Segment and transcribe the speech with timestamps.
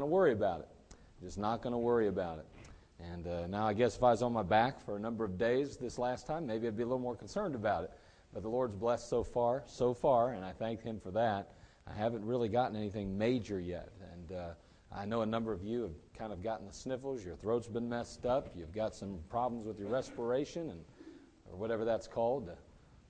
[0.00, 0.68] going to worry about it.
[1.22, 2.46] Just not going to worry about it.
[3.12, 5.36] And uh, now I guess if I was on my back for a number of
[5.36, 7.90] days this last time, maybe I'd be a little more concerned about it.
[8.32, 11.52] But the Lord's blessed so far, so far, and I thank Him for that.
[11.86, 13.90] I haven't really gotten anything major yet.
[14.12, 14.48] And uh,
[14.90, 17.22] I know a number of you have kind of gotten the sniffles.
[17.22, 18.48] Your throat's been messed up.
[18.56, 20.80] You've got some problems with your respiration, and
[21.52, 22.56] or whatever that's called, the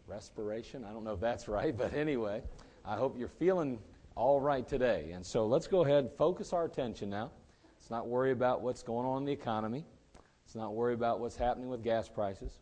[0.09, 0.85] respiration.
[0.85, 2.43] I don't know if that's right, but anyway,
[2.85, 3.79] I hope you're feeling
[4.21, 5.13] all right today.
[5.15, 7.31] And so let's go ahead and focus our attention now.
[7.79, 9.83] Let's not worry about what's going on in the economy.
[10.45, 12.59] Let's not worry about what's happening with gas prices.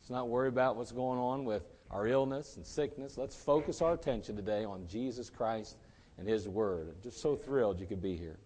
[0.00, 3.16] Let's not worry about what's going on with our illness and sickness.
[3.16, 5.76] Let's focus our attention today on Jesus Christ
[6.18, 6.88] and His Word.
[6.88, 8.40] I'm just so thrilled you could be here.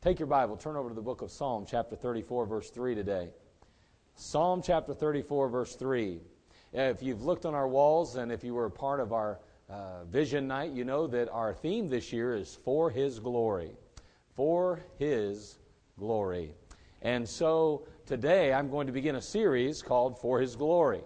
[0.00, 3.28] Take your Bible, turn over to the book of Psalm, chapter 34, verse 3 today.
[4.14, 6.18] Psalm chapter 34, verse 3.
[6.72, 9.38] If you've looked on our walls and if you were a part of our
[9.70, 13.70] uh, vision night, you know that our theme this year is For His Glory.
[14.34, 15.58] For His
[15.98, 16.54] Glory.
[17.02, 21.02] And so today I'm going to begin a series called For His Glory.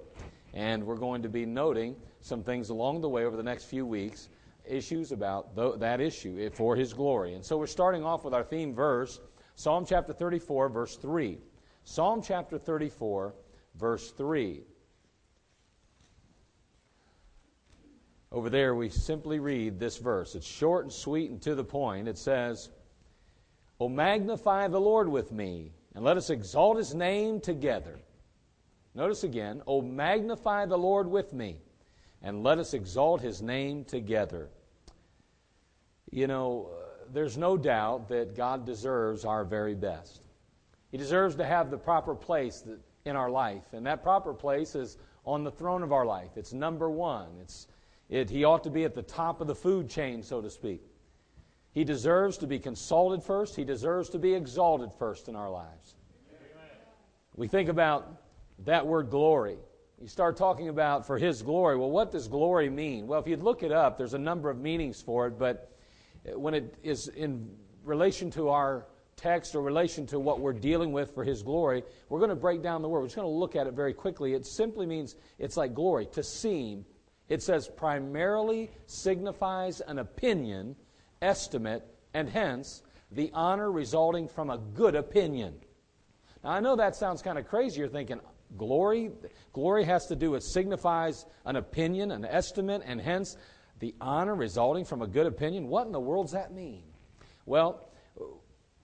[0.54, 3.84] And we're going to be noting some things along the way over the next few
[3.84, 4.28] weeks,
[4.64, 7.34] issues about th- that issue for His glory.
[7.34, 9.20] And so we're starting off with our theme verse,
[9.56, 11.38] Psalm chapter 34, verse 3.
[11.84, 13.34] Psalm chapter 34,
[13.76, 14.62] verse 3.
[18.34, 20.34] Over there, we simply read this verse.
[20.34, 22.08] It's short and sweet and to the point.
[22.08, 22.68] It says,
[23.78, 27.96] O magnify the Lord with me, and let us exalt his name together.
[28.92, 31.60] Notice again, O magnify the Lord with me,
[32.22, 34.48] and let us exalt his name together.
[36.10, 36.70] You know,
[37.12, 40.22] there's no doubt that God deserves our very best.
[40.90, 42.64] He deserves to have the proper place
[43.04, 46.30] in our life, and that proper place is on the throne of our life.
[46.34, 47.28] It's number one.
[47.40, 47.68] It's,
[48.08, 50.82] it, he ought to be at the top of the food chain, so to speak.
[51.72, 53.56] He deserves to be consulted first.
[53.56, 55.96] He deserves to be exalted first in our lives.
[56.30, 56.70] Amen.
[57.34, 58.22] We think about
[58.64, 59.56] that word glory.
[60.00, 61.76] You start talking about for His glory.
[61.76, 63.06] Well, what does glory mean?
[63.06, 65.72] Well, if you look it up, there's a number of meanings for it, but
[66.34, 67.50] when it is in
[67.82, 68.86] relation to our
[69.16, 72.62] text or relation to what we're dealing with for His glory, we're going to break
[72.62, 73.00] down the word.
[73.00, 74.34] We're just going to look at it very quickly.
[74.34, 76.84] It simply means it's like glory, to seem.
[77.28, 80.76] It says primarily signifies an opinion,
[81.22, 85.54] estimate, and hence the honor resulting from a good opinion.
[86.42, 87.80] Now, I know that sounds kind of crazy.
[87.80, 88.20] You're thinking,
[88.56, 89.10] Glory,
[89.52, 93.36] glory has to do with signifies an opinion, an estimate, and hence
[93.80, 95.68] the honor resulting from a good opinion.
[95.68, 96.84] What in the world does that mean?
[97.46, 97.88] Well,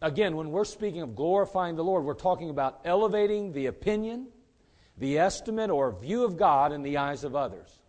[0.02, 4.26] again, when we're speaking of glorifying the Lord, we're talking about elevating the opinion,
[4.98, 7.79] the estimate, or view of God in the eyes of others.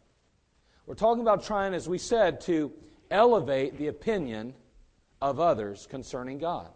[0.91, 2.69] We're talking about trying, as we said, to
[3.09, 4.53] elevate the opinion
[5.21, 6.67] of others concerning God.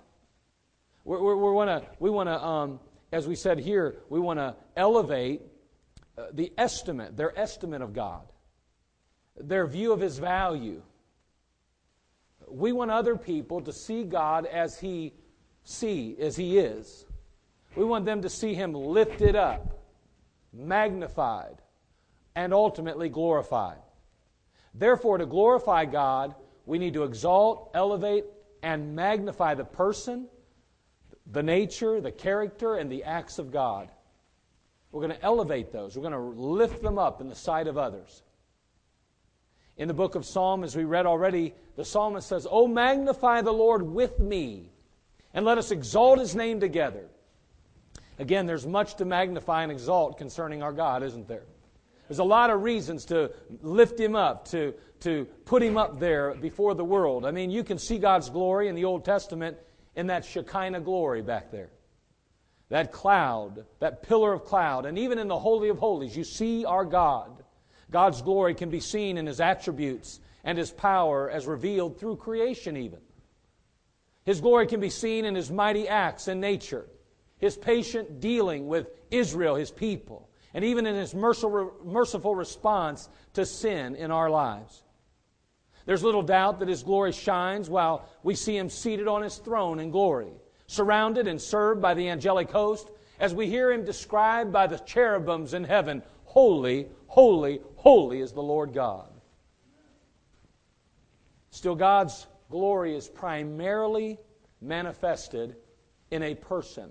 [1.04, 2.80] We're, we're, we want to we want to um,
[3.12, 5.42] as we said here, we want to elevate
[6.18, 8.22] uh, the estimate, their estimate of God,
[9.36, 10.82] their view of His value.
[12.48, 15.12] We want other people to see God as He
[15.66, 17.06] see as He is.
[17.76, 19.78] We want them to see Him lifted up,
[20.54, 21.58] magnified,
[22.34, 23.80] and ultimately glorified.
[24.78, 28.26] Therefore, to glorify God, we need to exalt, elevate,
[28.62, 30.28] and magnify the person
[31.32, 33.90] the nature, the character, and the acts of God.
[34.92, 35.96] We're going to elevate those.
[35.96, 38.22] We're going to lift them up in the sight of others.
[39.78, 43.52] In the book of Psalm, as we read already, the psalmist says, Oh, magnify the
[43.52, 44.70] Lord with me,
[45.34, 47.08] and let us exalt his name together.
[48.20, 51.44] Again, there's much to magnify and exalt concerning our God, isn't there?
[52.08, 56.36] There's a lot of reasons to lift him up, to, to put him up there
[56.36, 57.26] before the world.
[57.26, 59.58] I mean, you can see God's glory in the Old Testament
[59.96, 61.70] in that Shekinah glory back there.
[62.70, 66.66] That cloud, that pillar of cloud, and even in the Holy of Holies, you see
[66.66, 67.44] our God.
[67.92, 72.78] God's glory can be seen in His attributes and His power as revealed through creation,
[72.78, 73.00] even.
[74.26, 76.88] His glory can be seen in His mighty acts in nature,
[77.38, 83.96] His patient dealing with Israel, His people, and even in His merciful response to sin
[83.96, 84.82] in our lives.
[85.86, 89.80] There's little doubt that his glory shines while we see him seated on his throne
[89.80, 90.32] in glory,
[90.66, 95.54] surrounded and served by the angelic host, as we hear him described by the cherubims
[95.54, 99.10] in heaven Holy, holy, holy is the Lord God.
[101.50, 104.20] Still, God's glory is primarily
[104.60, 105.56] manifested
[106.12, 106.90] in a person,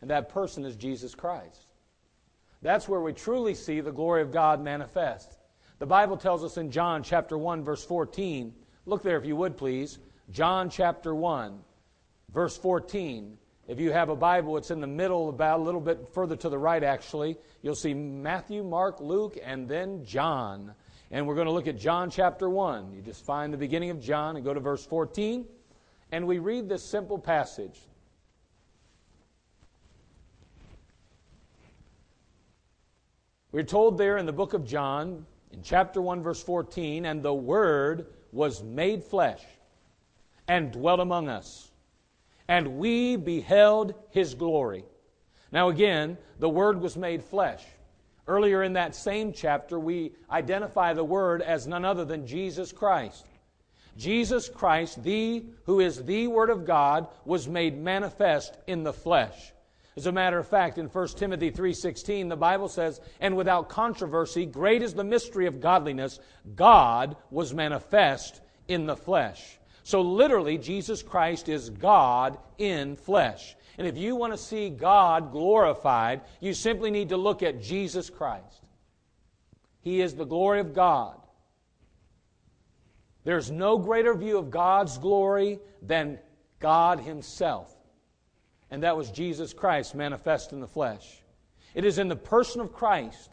[0.00, 1.71] and that person is Jesus Christ.
[2.62, 5.36] That's where we truly see the glory of God manifest.
[5.78, 8.54] The Bible tells us in John chapter 1 verse 14,
[8.86, 9.98] look there if you would please,
[10.30, 11.58] John chapter 1
[12.32, 13.36] verse 14.
[13.68, 16.48] If you have a Bible, it's in the middle, about a little bit further to
[16.48, 17.38] the right, actually.
[17.62, 20.74] You'll see Matthew, Mark, Luke, and then John.
[21.12, 22.92] And we're going to look at John chapter 1.
[22.92, 25.46] You just find the beginning of John and go to verse 14.
[26.10, 27.78] And we read this simple passage.
[33.52, 37.34] We're told there in the book of John, in chapter 1, verse 14, and the
[37.34, 39.42] Word was made flesh
[40.48, 41.70] and dwelt among us,
[42.48, 44.86] and we beheld his glory.
[45.52, 47.62] Now, again, the Word was made flesh.
[48.26, 53.26] Earlier in that same chapter, we identify the Word as none other than Jesus Christ.
[53.98, 59.52] Jesus Christ, the who is the Word of God, was made manifest in the flesh.
[59.96, 64.46] As a matter of fact, in 1 Timothy 3:16, the Bible says, "And without controversy,
[64.46, 66.18] great is the mystery of godliness,
[66.54, 73.56] God was manifest in the flesh." So literally, Jesus Christ is God in flesh.
[73.76, 78.08] And if you want to see God glorified, you simply need to look at Jesus
[78.08, 78.62] Christ.
[79.80, 81.20] He is the glory of God.
[83.24, 86.18] There's no greater view of God's glory than
[86.60, 87.81] God Himself
[88.72, 91.20] and that was Jesus Christ manifest in the flesh.
[91.74, 93.30] It is in the person of Christ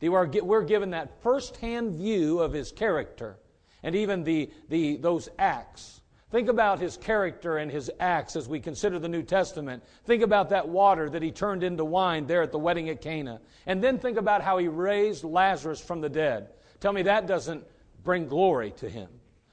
[0.00, 3.36] that we're given that firsthand view of his character
[3.84, 6.00] and even the, the, those acts.
[6.32, 9.84] Think about his character and his acts as we consider the New Testament.
[10.04, 13.40] Think about that water that he turned into wine there at the wedding at Cana.
[13.66, 16.48] And then think about how he raised Lazarus from the dead.
[16.80, 17.64] Tell me that doesn't
[18.02, 19.10] bring glory to him,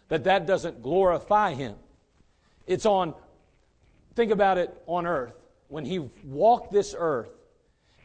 [0.08, 1.76] that that doesn't glorify him.
[2.66, 3.14] It's on
[4.16, 5.34] Think about it on earth.
[5.68, 7.30] When he walked this earth,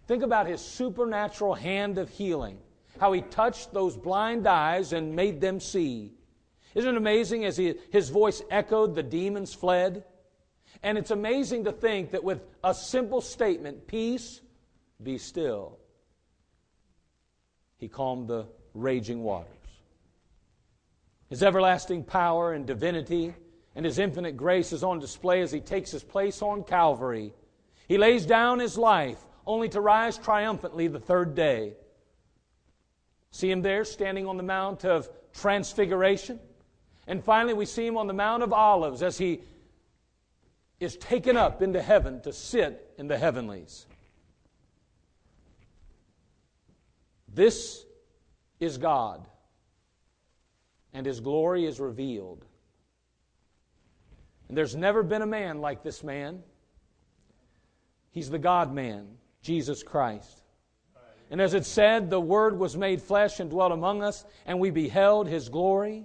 [0.07, 2.59] think about his supernatural hand of healing,
[3.01, 6.13] how he touched those blind eyes and made them see.
[6.75, 10.05] Isn't it amazing as he, his voice echoed, the demons fled?
[10.83, 14.41] And it's amazing to think that with a simple statement, peace,
[15.03, 15.79] be still,
[17.79, 19.49] he calmed the raging waters.
[21.29, 23.35] His everlasting power and divinity
[23.77, 27.33] and his infinite grace is on display as he takes his place on Calvary.
[27.89, 31.75] He lays down his life only to rise triumphantly the third day.
[33.31, 36.39] See him there standing on the Mount of Transfiguration.
[37.07, 39.41] And finally, we see him on the Mount of Olives as he
[40.81, 43.87] is taken up into heaven to sit in the heavenlies.
[47.35, 47.85] This
[48.61, 49.27] is God,
[50.93, 52.45] and his glory is revealed.
[54.49, 56.43] And there's never been a man like this man.
[58.11, 59.09] He's the God man,
[59.43, 60.43] Jesus Christ.
[61.31, 64.71] And as it said, the Word was made flesh and dwelt among us, and we
[64.71, 66.05] beheld His glory.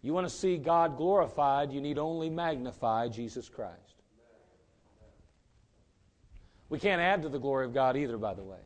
[0.00, 3.78] You want to see God glorified, you need only magnify Jesus Christ.
[6.68, 8.58] We can't add to the glory of God either, by the way.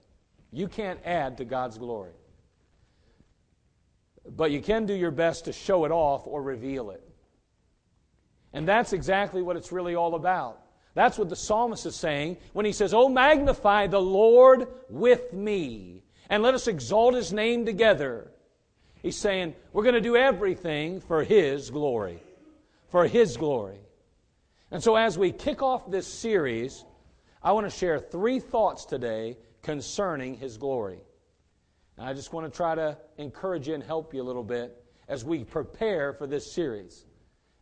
[0.53, 2.13] You can't add to God's glory.
[4.25, 7.06] But you can do your best to show it off or reveal it.
[8.57, 10.63] And that's exactly what it's really all about.
[10.95, 16.03] That's what the psalmist is saying when he says, Oh, magnify the Lord with me,
[16.31, 18.33] and let us exalt his name together.
[19.03, 22.19] He's saying, We're going to do everything for his glory.
[22.89, 23.79] For his glory.
[24.71, 26.83] And so, as we kick off this series,
[27.43, 31.03] I want to share three thoughts today concerning his glory.
[31.99, 34.83] And I just want to try to encourage you and help you a little bit
[35.09, 37.05] as we prepare for this series.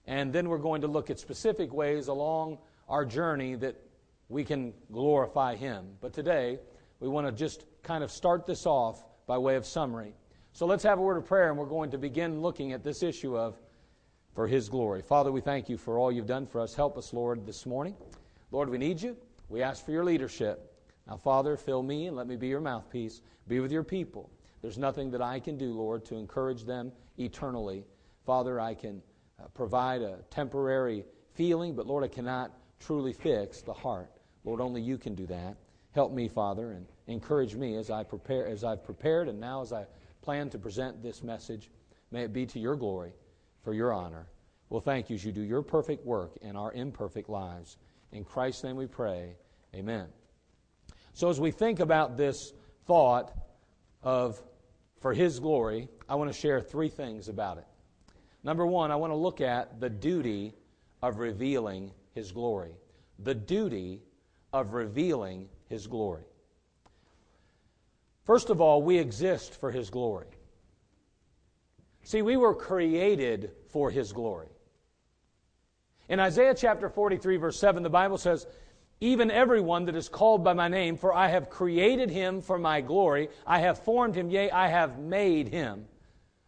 [0.06, 2.58] And then we're going to look at specific ways along
[2.88, 3.76] our journey that
[4.28, 5.87] we can glorify Him.
[6.00, 6.58] But today,
[7.00, 10.14] we want to just kind of start this off by way of summary.
[10.52, 13.02] So let's have a word of prayer, and we're going to begin looking at this
[13.02, 13.56] issue of
[14.34, 15.02] for His glory.
[15.02, 16.75] Father, we thank you for all you've done for us.
[16.75, 17.94] Help us, Lord, this morning.
[18.50, 19.16] Lord, we need you.
[19.49, 20.73] We ask for your leadership.
[21.06, 23.20] Now, Father, fill me and let me be your mouthpiece.
[23.49, 24.30] Be with your people.
[24.62, 27.84] There's nothing that I can do, Lord, to encourage them eternally.
[28.25, 29.02] Father, I can
[29.41, 34.11] uh, provide a temporary feeling, but Lord, I cannot truly fix the heart.
[34.45, 35.57] Lord, only you can do that.
[35.93, 39.73] Help me, Father, and encourage me as I prepare, as I've prepared, and now as
[39.73, 39.87] I
[40.23, 41.71] plan to present this message.
[42.11, 43.12] May it be to your glory,
[43.62, 44.26] for your honor.
[44.69, 47.76] Well, thank you as you do your perfect work in our imperfect lives.
[48.12, 49.37] In Christ's name we pray.
[49.75, 50.09] Amen.
[51.12, 52.53] So, as we think about this
[52.87, 53.33] thought
[54.03, 54.41] of
[55.00, 57.67] for His glory, I want to share three things about it.
[58.44, 60.52] Number one, I want to look at the duty
[61.02, 62.76] of revealing His glory.
[63.18, 64.02] The duty
[64.52, 66.24] of revealing His glory.
[68.24, 70.26] First of all, we exist for His glory.
[72.02, 74.48] See, we were created for His glory.
[76.08, 78.46] In Isaiah chapter 43, verse 7, the Bible says,
[79.00, 82.82] Even everyone that is called by my name, for I have created him for my
[82.82, 83.30] glory.
[83.46, 85.86] I have formed him, yea, I have made him.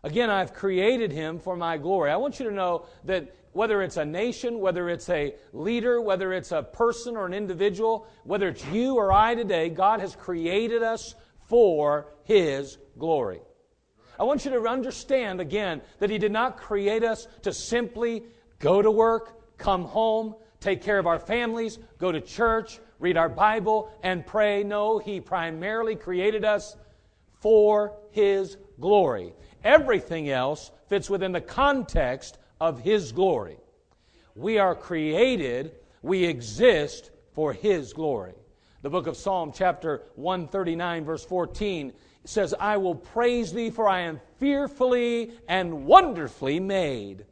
[0.03, 2.11] Again, I've created him for my glory.
[2.11, 6.33] I want you to know that whether it's a nation, whether it's a leader, whether
[6.33, 10.83] it's a person or an individual, whether it's you or I today, God has created
[10.83, 11.15] us
[11.49, 13.41] for his glory.
[14.19, 18.25] I want you to understand again that He did not create us to simply
[18.59, 23.29] go to work, come home, take care of our families, go to church, read our
[23.29, 24.63] Bible, and pray.
[24.63, 26.77] No, He primarily created us
[27.41, 29.35] for His glory.
[29.65, 33.59] Everything else fits within the context of His glory.
[34.35, 35.73] We are created,
[36.03, 38.35] we exist for His glory.
[38.83, 41.93] The book of Psalm, chapter 139, verse 14,
[42.25, 47.25] says, I will praise thee, for I am fearfully and wonderfully made.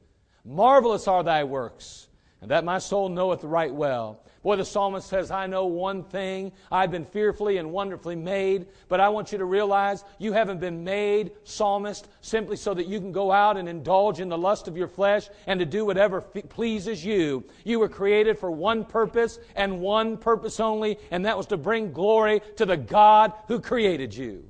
[0.44, 2.08] Marvelous are thy works,
[2.40, 4.23] and that my soul knoweth right well.
[4.44, 6.52] Boy, the psalmist says, I know one thing.
[6.70, 8.66] I've been fearfully and wonderfully made.
[8.90, 13.00] But I want you to realize you haven't been made, psalmist, simply so that you
[13.00, 16.22] can go out and indulge in the lust of your flesh and to do whatever
[16.36, 17.42] f- pleases you.
[17.64, 21.92] You were created for one purpose and one purpose only, and that was to bring
[21.92, 24.44] glory to the God who created you.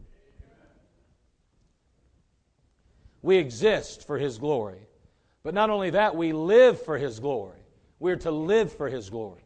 [3.22, 4.88] We exist for His glory.
[5.44, 7.60] But not only that, we live for His glory.
[8.00, 9.43] We're to live for His glory.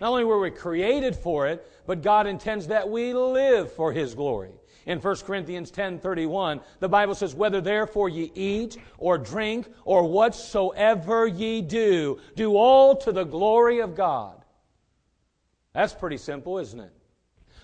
[0.00, 4.14] Not only were we created for it, but God intends that we live for His
[4.14, 4.52] glory.
[4.86, 11.26] In 1 Corinthians 10:31, the Bible says, "Whether therefore ye eat or drink or whatsoever
[11.26, 14.44] ye do, do all to the glory of God."
[15.72, 16.92] That's pretty simple, isn't it?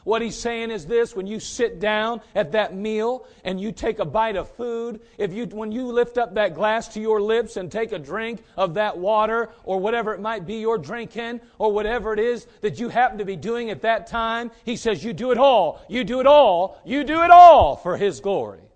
[0.05, 3.99] What he's saying is this when you sit down at that meal and you take
[3.99, 7.57] a bite of food, if you, when you lift up that glass to your lips
[7.57, 11.73] and take a drink of that water or whatever it might be you're drinking or
[11.73, 15.13] whatever it is that you happen to be doing at that time, he says, You
[15.13, 15.83] do it all.
[15.89, 16.81] You do it all.
[16.85, 18.70] You do it all for his glory.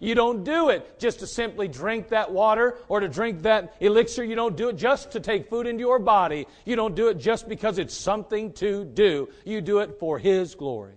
[0.00, 4.24] You don't do it just to simply drink that water or to drink that elixir.
[4.24, 6.46] You don't do it just to take food into your body.
[6.64, 9.28] You don't do it just because it's something to do.
[9.44, 10.94] You do it for His glory.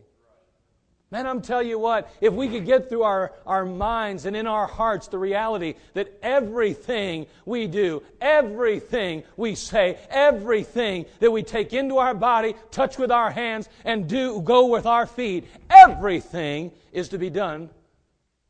[1.12, 4.48] Man, I'm telling you what, if we could get through our, our minds and in
[4.48, 11.74] our hearts the reality that everything we do, everything we say, everything that we take
[11.74, 17.10] into our body, touch with our hands, and do go with our feet, everything is
[17.10, 17.70] to be done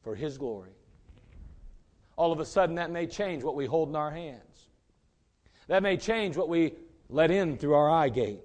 [0.04, 0.72] for His glory.
[2.16, 4.68] All of a sudden, that may change what we hold in our hands.
[5.68, 6.74] That may change what we
[7.10, 8.42] let in through our eye gate.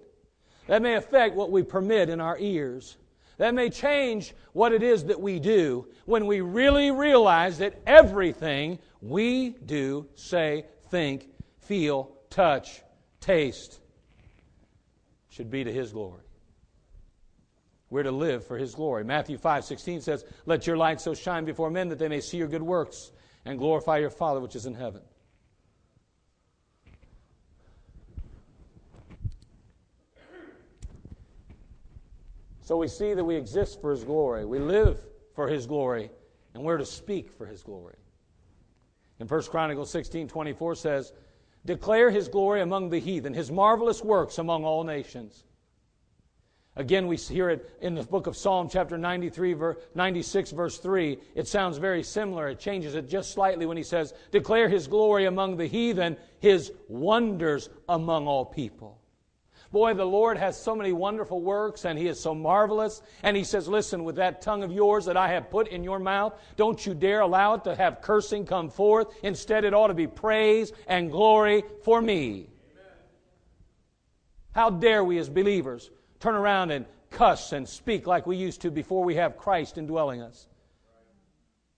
[0.69, 2.97] That may affect what we permit in our ears.
[3.39, 8.79] That may change what it is that we do when we really realize that everything
[9.01, 11.29] we do, say, think,
[11.61, 12.83] feel, touch,
[13.21, 13.81] taste
[15.29, 16.28] should be to His glory.
[17.91, 19.05] We're to live for his glory.
[19.05, 22.37] Matthew 5 16 says, Let your light so shine before men that they may see
[22.37, 23.13] your good works
[23.45, 25.03] and glorify your Father which is in heaven.
[32.69, 34.45] So we see that we exist for his glory.
[34.45, 35.01] We live
[35.35, 36.11] for his glory,
[36.53, 37.97] and we're to speak for his glory.
[39.21, 41.13] In 1 Chronicles 16 24 says,
[41.65, 45.45] Declare his glory among the heathen, his marvelous works among all nations.
[46.79, 49.57] Again, we hear it in the book of Psalm, chapter 93,
[49.97, 51.19] 96, verse 3.
[51.35, 52.49] It sounds very similar.
[52.49, 56.71] It changes it just slightly when he says, Declare his glory among the heathen, his
[56.87, 59.01] wonders among all people.
[59.73, 63.03] Boy, the Lord has so many wonderful works and He is so marvelous.
[63.23, 65.99] And He says, Listen, with that tongue of yours that I have put in your
[65.99, 69.09] mouth, don't you dare allow it to have cursing come forth.
[69.23, 72.31] Instead, it ought to be praise and glory for me.
[72.31, 72.49] Amen.
[74.53, 75.91] How dare we as believers
[76.21, 80.23] turn around and cuss and speak like we used to before we have Christ indwelling
[80.23, 80.47] us.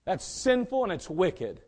[0.05, 1.61] That's sinful and it's wicked.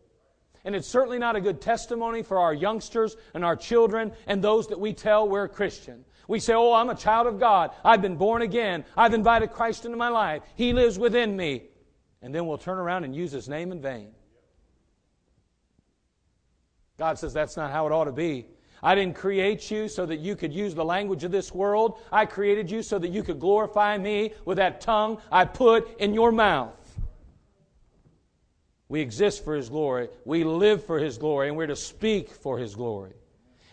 [0.65, 4.68] And it's certainly not a good testimony for our youngsters and our children and those
[4.68, 6.06] that we tell we're Christian.
[6.27, 7.72] We say, Oh, I'm a child of God.
[7.84, 8.86] I've been born again.
[8.96, 10.42] I've invited Christ into my life.
[10.56, 11.63] He lives within me.
[12.22, 14.12] And then we'll turn around and use His name in vain.
[16.98, 18.46] God says that's not how it ought to be.
[18.83, 21.99] I didn't create you so that you could use the language of this world.
[22.11, 26.13] I created you so that you could glorify me with that tongue I put in
[26.13, 26.75] your mouth.
[28.89, 30.09] We exist for His glory.
[30.25, 33.13] We live for His glory, and we're to speak for His glory.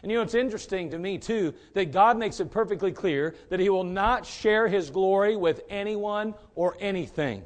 [0.02, 3.58] And you know, it's interesting to me, too, that God makes it perfectly clear that
[3.58, 7.42] He will not share His glory with anyone or anything.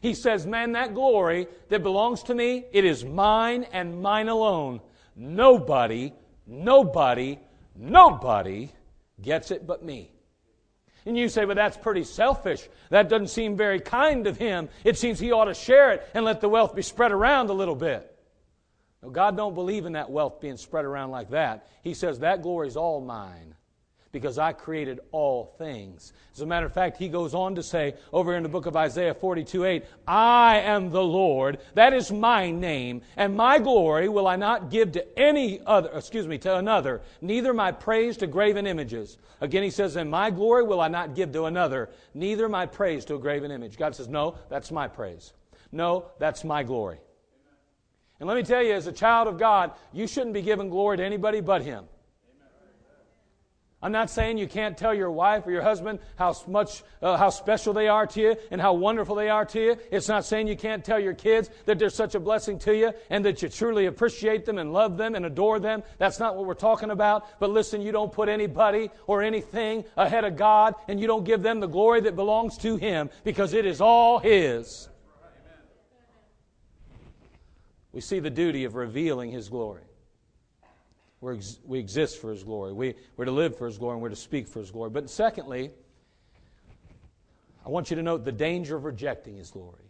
[0.00, 4.80] He says, Man, that glory that belongs to me, it is mine and mine alone.
[5.14, 6.12] Nobody,
[6.46, 7.38] nobody,
[7.76, 8.70] nobody
[9.20, 10.10] gets it but me.
[11.04, 12.68] And you say, well, that's pretty selfish.
[12.90, 14.68] That doesn't seem very kind of him.
[14.84, 17.54] It seems he ought to share it and let the wealth be spread around a
[17.54, 18.08] little bit.
[19.02, 21.66] No, God don't believe in that wealth being spread around like that.
[21.82, 23.56] He says that glory is all mine
[24.12, 26.12] because I created all things.
[26.34, 28.76] As a matter of fact, he goes on to say over in the book of
[28.76, 34.28] Isaiah 42 8, I am the Lord, that is my name, and my glory will
[34.28, 38.66] I not give to any other, excuse me, to another, neither my praise to graven
[38.66, 39.16] images.
[39.40, 43.06] Again, he says, And my glory will I not give to another, neither my praise
[43.06, 43.78] to a graven image.
[43.78, 45.32] God says, No, that's my praise.
[45.72, 46.98] No, that's my glory.
[48.20, 50.98] And let me tell you, as a child of God, you shouldn't be giving glory
[50.98, 51.86] to anybody but Him.
[53.82, 57.30] I'm not saying you can't tell your wife or your husband how much, uh, how
[57.30, 59.76] special they are to you and how wonderful they are to you.
[59.90, 62.92] It's not saying you can't tell your kids that they're such a blessing to you
[63.10, 65.82] and that you truly appreciate them and love them and adore them.
[65.98, 67.40] That's not what we're talking about.
[67.40, 71.42] But listen, you don't put anybody or anything ahead of God and you don't give
[71.42, 74.88] them the glory that belongs to Him because it is all His.
[77.92, 79.82] We see the duty of revealing His glory.
[81.22, 82.72] We're ex- we exist for His glory.
[82.72, 84.90] We, we're to live for His glory and we're to speak for His glory.
[84.90, 85.70] But secondly,
[87.64, 89.84] I want you to note the danger of rejecting His glory.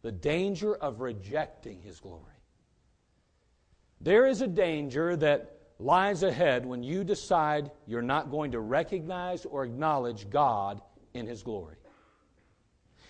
[0.00, 2.22] The danger of rejecting His glory.
[4.00, 9.44] There is a danger that lies ahead when you decide you're not going to recognize
[9.44, 10.80] or acknowledge God
[11.12, 11.76] in His glory.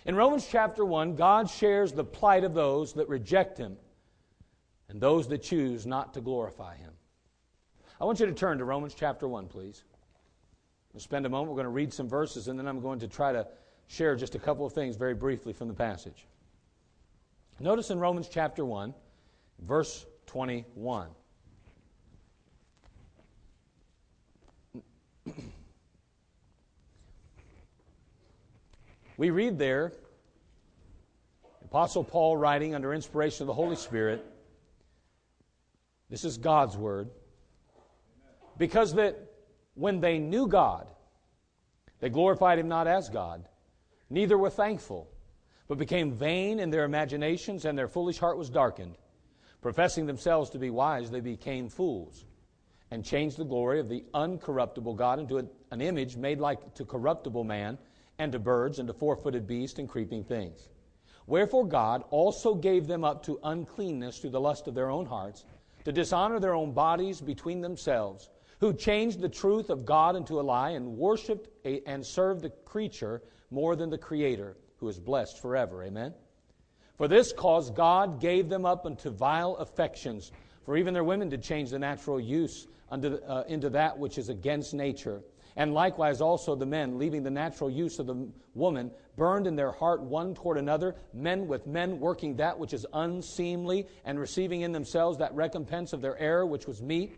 [0.05, 3.77] In Romans chapter 1, God shares the plight of those that reject Him
[4.89, 6.91] and those that choose not to glorify him.
[7.99, 9.83] I want you to turn to Romans chapter 1, please.
[10.93, 11.49] We'll spend a moment.
[11.49, 13.47] We're going to read some verses, and then I'm going to try to
[13.87, 16.27] share just a couple of things very briefly from the passage.
[17.59, 18.93] Notice in Romans chapter 1,
[19.59, 21.09] verse 21.
[29.17, 29.93] we read there,
[31.63, 34.25] Apostle Paul writing under inspiration of the Holy Spirit,
[36.09, 37.09] this is God's word.
[38.57, 39.17] Because that
[39.75, 40.87] when they knew God,
[41.99, 43.47] they glorified him not as God,
[44.09, 45.09] neither were thankful,
[45.67, 48.97] but became vain in their imaginations, and their foolish heart was darkened.
[49.61, 52.25] Professing themselves to be wise, they became fools,
[52.91, 57.45] and changed the glory of the uncorruptible God into an image made like to corruptible
[57.45, 57.77] man,
[58.19, 60.67] and to birds, and to four footed beasts, and creeping things.
[61.25, 65.45] Wherefore God also gave them up to uncleanness through the lust of their own hearts
[65.85, 70.41] to dishonor their own bodies between themselves, who changed the truth of God into a
[70.41, 71.49] lie and worshiped
[71.85, 75.83] and served the creature more than the Creator, who is blessed forever.
[75.83, 76.13] Amen.
[76.97, 80.31] For this cause God gave them up unto vile affections,
[80.65, 84.29] for even their women did change the natural use unto, uh, into that which is
[84.29, 85.21] against nature.
[85.55, 89.71] And likewise also the men, leaving the natural use of the woman, burned in their
[89.71, 94.71] heart one toward another, men with men working that which is unseemly, and receiving in
[94.71, 97.17] themselves that recompense of their error which was meet.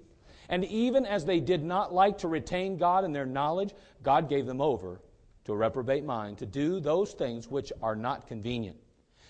[0.49, 4.45] And even as they did not like to retain God in their knowledge, God gave
[4.45, 4.99] them over
[5.45, 8.77] to a reprobate mind to do those things which are not convenient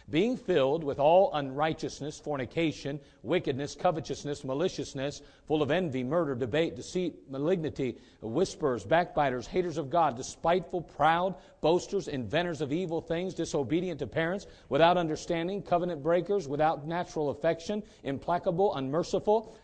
[0.10, 7.16] being filled with all unrighteousness, fornication, wickedness, covetousness, maliciousness, full of envy, murder, debate, deceit,
[7.30, 14.08] malignity, whisperers, backbiters, haters of God, despiteful, proud, boasters, inventors of evil things, disobedient to
[14.08, 19.56] parents, without understanding, covenant breakers, without natural affection, implacable, unmerciful,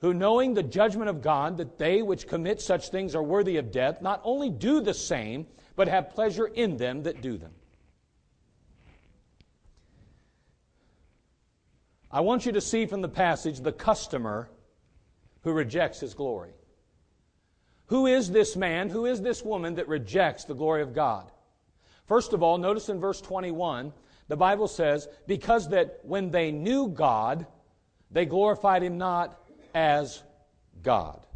[0.00, 3.70] who knowing the judgment of God, that they which commit such things are worthy of
[3.70, 7.52] death, not only do the same, but have pleasure in them that do them.
[12.10, 14.50] I want you to see from the passage the customer
[15.42, 16.52] who rejects his glory.
[17.86, 21.30] Who is this man, who is this woman that rejects the glory of God?
[22.06, 23.92] First of all, notice in verse 21,
[24.28, 27.46] the Bible says, because that when they knew God,
[28.10, 29.40] they glorified him not
[29.74, 30.22] as
[30.82, 31.26] God.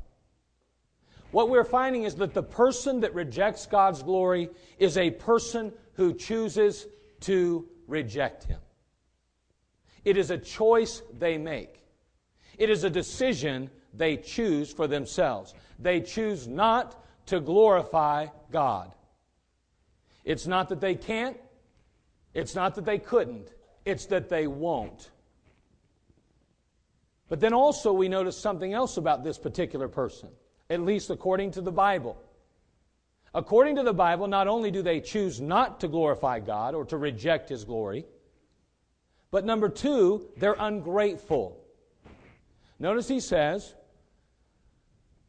[1.30, 6.14] What we're finding is that the person that rejects God's glory is a person who
[6.14, 6.87] chooses
[7.20, 8.60] to reject him.
[10.04, 11.80] It is a choice they make.
[12.58, 15.54] It is a decision they choose for themselves.
[15.78, 18.94] They choose not to glorify God.
[20.24, 21.36] It's not that they can't,
[22.32, 23.52] it's not that they couldn't,
[23.84, 25.10] it's that they won't.
[27.28, 30.28] But then also, we notice something else about this particular person,
[30.70, 32.16] at least according to the Bible.
[33.34, 36.96] According to the Bible, not only do they choose not to glorify God or to
[36.96, 38.04] reject His glory,
[39.34, 41.60] but number two, they're ungrateful.
[42.78, 43.74] Notice he says,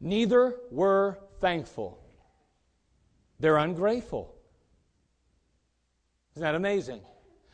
[0.00, 1.98] neither were thankful.
[3.40, 4.32] They're ungrateful.
[6.36, 7.00] Isn't that amazing?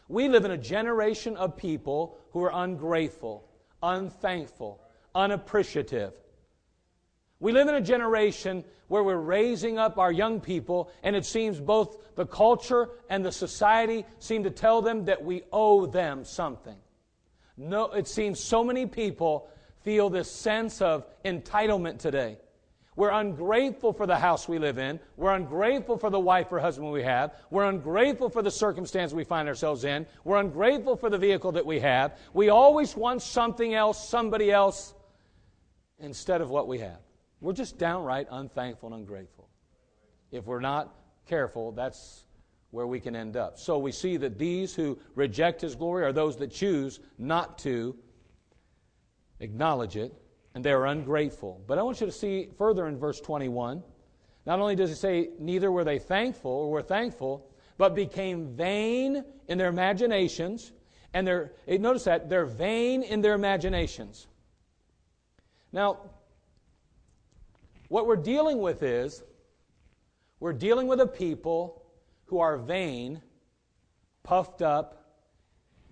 [0.08, 3.48] We live in a generation of people who are ungrateful,
[3.82, 4.82] unthankful,
[5.14, 6.12] unappreciative.
[7.42, 11.58] We live in a generation where we're raising up our young people, and it seems
[11.58, 16.76] both the culture and the society seem to tell them that we owe them something.
[17.56, 19.48] No, it seems so many people
[19.82, 22.38] feel this sense of entitlement today.
[22.94, 25.00] We're ungrateful for the house we live in.
[25.16, 27.34] We're ungrateful for the wife or husband we have.
[27.50, 30.06] We're ungrateful for the circumstance we find ourselves in.
[30.22, 32.16] We're ungrateful for the vehicle that we have.
[32.34, 34.94] We always want something else, somebody else,
[35.98, 37.00] instead of what we have.
[37.42, 39.48] We're just downright unthankful and ungrateful.
[40.30, 40.94] If we're not
[41.26, 42.24] careful, that's
[42.70, 43.58] where we can end up.
[43.58, 47.96] So we see that these who reject His glory are those that choose not to
[49.40, 50.14] acknowledge it
[50.54, 51.60] and they are ungrateful.
[51.66, 53.82] But I want you to see further in verse 21.
[54.46, 59.24] Not only does he say, neither were they thankful or were thankful, but became vain
[59.48, 60.72] in their imaginations.
[61.14, 64.26] And they're, eh, notice that, they're vain in their imaginations.
[65.72, 65.98] Now,
[67.92, 69.22] what we're dealing with is,
[70.40, 71.84] we're dealing with a people
[72.24, 73.20] who are vain,
[74.22, 75.18] puffed up.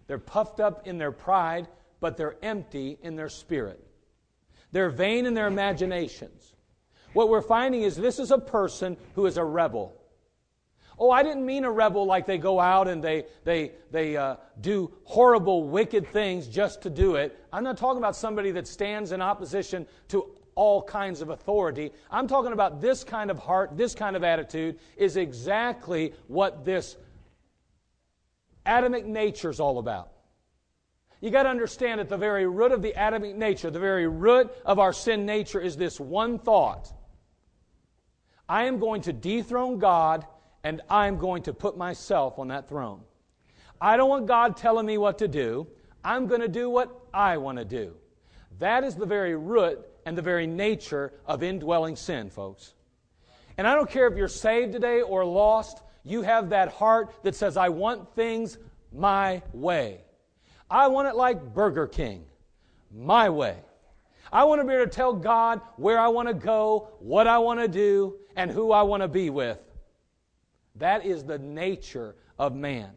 [0.07, 1.69] They're puffed up in their pride,
[2.01, 3.87] but they're empty in their spirit.
[4.73, 6.55] They're vain in their imaginations.
[7.13, 9.95] What we're finding is this is a person who is a rebel.
[10.99, 14.37] Oh, I didn't mean a rebel like they go out and they, they, they uh,
[14.63, 17.39] do horrible, wicked things just to do it.
[17.53, 21.93] I'm not talking about somebody that stands in opposition to all kinds of authority.
[22.11, 26.97] I'm talking about this kind of heart, this kind of attitude is exactly what this
[28.67, 30.13] Adamic nature is all about.
[31.21, 34.51] You got to understand at the very root of the Adamic nature, the very root
[34.65, 36.93] of our sin nature is this one thought
[38.49, 40.27] I am going to dethrone God
[40.65, 43.01] and I'm going to put myself on that throne.
[43.81, 45.67] I don't want God telling me what to do.
[46.05, 47.95] I'm going to do what I want to do.
[48.59, 52.75] That is the very root and the very nature of indwelling sin, folks.
[53.59, 57.35] And I don't care if you're saved today or lost, you have that heart that
[57.35, 58.59] says, I want things
[58.93, 60.01] my way.
[60.71, 62.25] I want it like Burger King,
[62.91, 63.57] my way.
[64.33, 67.39] I want to be able to tell God where I want to go, what I
[67.39, 69.59] want to do, and who I want to be with.
[70.77, 72.91] That is the nature of man.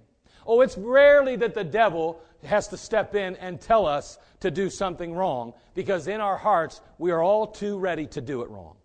[0.46, 4.70] Oh, it's rarely that the devil has to step in and tell us to do
[4.70, 8.76] something wrong because in our hearts we are all too ready to do it wrong.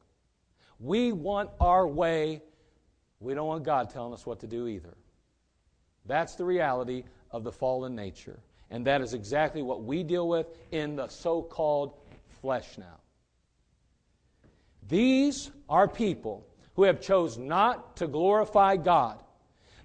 [0.81, 2.43] We want our way.
[3.21, 4.97] We don't want God telling us what to do either.
[6.07, 8.39] That's the reality of the fallen nature.
[8.71, 11.95] And that is exactly what we deal with in the so called
[12.41, 13.01] flesh now.
[14.89, 19.23] These are people who have chose not to glorify God.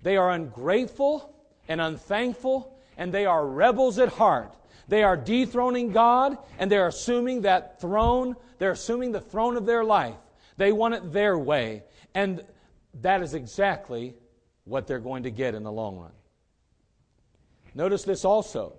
[0.01, 1.33] They are ungrateful
[1.67, 4.55] and unthankful, and they are rebels at heart.
[4.87, 9.83] They are dethroning God, and they're assuming that throne, they're assuming the throne of their
[9.83, 10.15] life.
[10.57, 11.83] They want it their way.
[12.13, 12.43] And
[13.01, 14.15] that is exactly
[14.65, 16.11] what they're going to get in the long run.
[17.73, 18.75] Notice this also.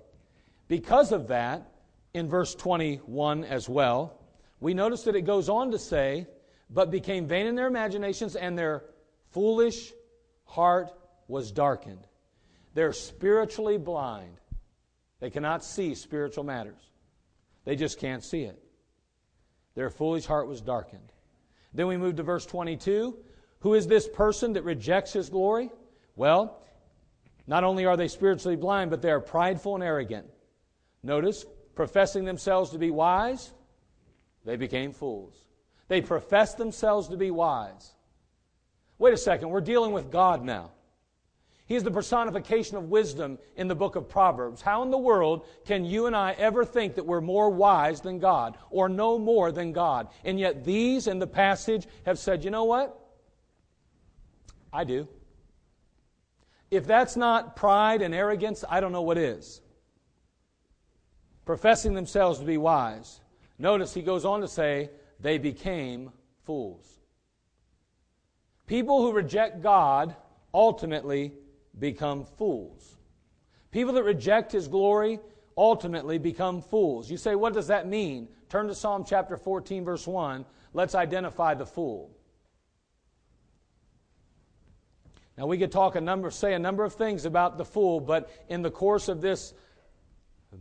[0.68, 1.70] Because of that,
[2.14, 4.20] in verse 21 as well,
[4.60, 6.26] we notice that it goes on to say,
[6.70, 8.84] but became vain in their imaginations, and their
[9.30, 9.92] foolish
[10.44, 10.90] heart
[11.28, 12.06] was darkened.
[12.74, 14.40] They're spiritually blind.
[15.20, 16.90] They cannot see spiritual matters.
[17.64, 18.62] They just can't see it.
[19.74, 21.12] Their foolish heart was darkened.
[21.72, 23.16] Then we move to verse 22.
[23.60, 25.70] Who is this person that rejects his glory?
[26.16, 26.62] Well,
[27.46, 30.26] not only are they spiritually blind, but they are prideful and arrogant.
[31.02, 33.52] Notice, professing themselves to be wise,
[34.44, 35.34] they became fools.
[35.88, 37.94] They professed themselves to be wise.
[38.98, 40.70] Wait a second, we're dealing with God now.
[41.66, 44.60] He's the personification of wisdom in the book of Proverbs.
[44.60, 48.18] How in the world can you and I ever think that we're more wise than
[48.18, 50.08] God or know more than God?
[50.24, 53.00] And yet, these in the passage have said, you know what?
[54.72, 55.08] I do.
[56.70, 59.62] If that's not pride and arrogance, I don't know what is.
[61.46, 63.20] Professing themselves to be wise.
[63.58, 66.10] Notice he goes on to say, they became
[66.42, 67.00] fools.
[68.66, 70.14] People who reject God
[70.52, 71.32] ultimately
[71.78, 72.96] become fools.
[73.70, 75.18] People that reject his glory
[75.56, 77.10] ultimately become fools.
[77.10, 78.28] You say, what does that mean?
[78.48, 80.44] Turn to Psalm chapter 14, verse 1.
[80.72, 82.10] Let's identify the fool.
[85.36, 88.30] Now we could talk a number, say a number of things about the fool, but
[88.48, 89.52] in the course of this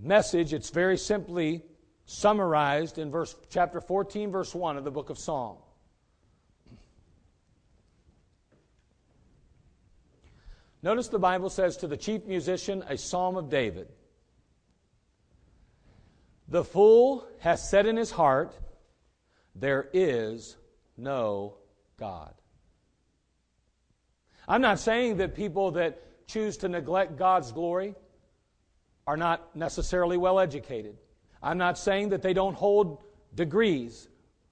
[0.02, 1.64] message, it's very simply
[2.06, 5.58] summarized in verse, chapter 14, verse 1 of the book of Psalm.
[10.84, 13.88] Notice the Bible says to the chief musician, a psalm of David.
[16.50, 18.54] The fool has said in his heart,
[19.56, 20.58] There is
[20.98, 21.56] no
[21.98, 22.34] God.
[24.46, 27.96] I'm not saying that people that choose to neglect God's glory
[29.08, 30.98] are not necessarily well educated.
[31.42, 33.04] I'm not saying that they don't hold
[33.36, 34.10] degrees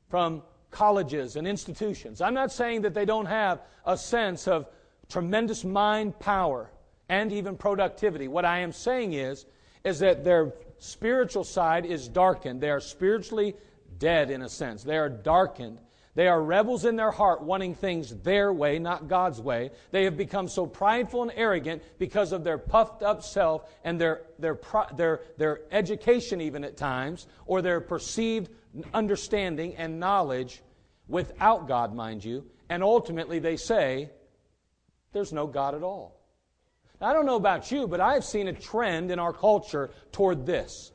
[0.09, 2.21] from colleges and institutions.
[2.21, 4.67] I'm not saying that they don't have a sense of
[5.11, 6.71] tremendous mind power
[7.09, 8.27] and even productivity.
[8.27, 9.45] What I am saying is,
[9.83, 12.61] is that their spiritual side is darkened.
[12.61, 13.55] They are spiritually
[13.99, 14.83] dead in a sense.
[14.83, 15.79] They are darkened
[16.13, 19.71] they are rebels in their heart, wanting things their way, not God's way.
[19.91, 24.23] They have become so prideful and arrogant because of their puffed up self and their,
[24.37, 24.59] their,
[24.93, 28.49] their, their education, even at times, or their perceived
[28.93, 30.61] understanding and knowledge
[31.07, 32.45] without God, mind you.
[32.67, 34.09] And ultimately, they say,
[35.13, 36.17] There's no God at all.
[37.01, 40.91] I don't know about you, but I've seen a trend in our culture toward this.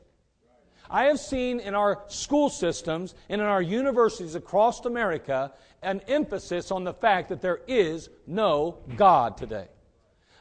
[0.89, 5.51] I have seen in our school systems and in our universities across America
[5.81, 9.67] an emphasis on the fact that there is no God today.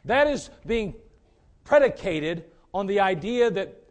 [0.05, 0.95] That is being
[1.65, 3.83] predicated on the idea that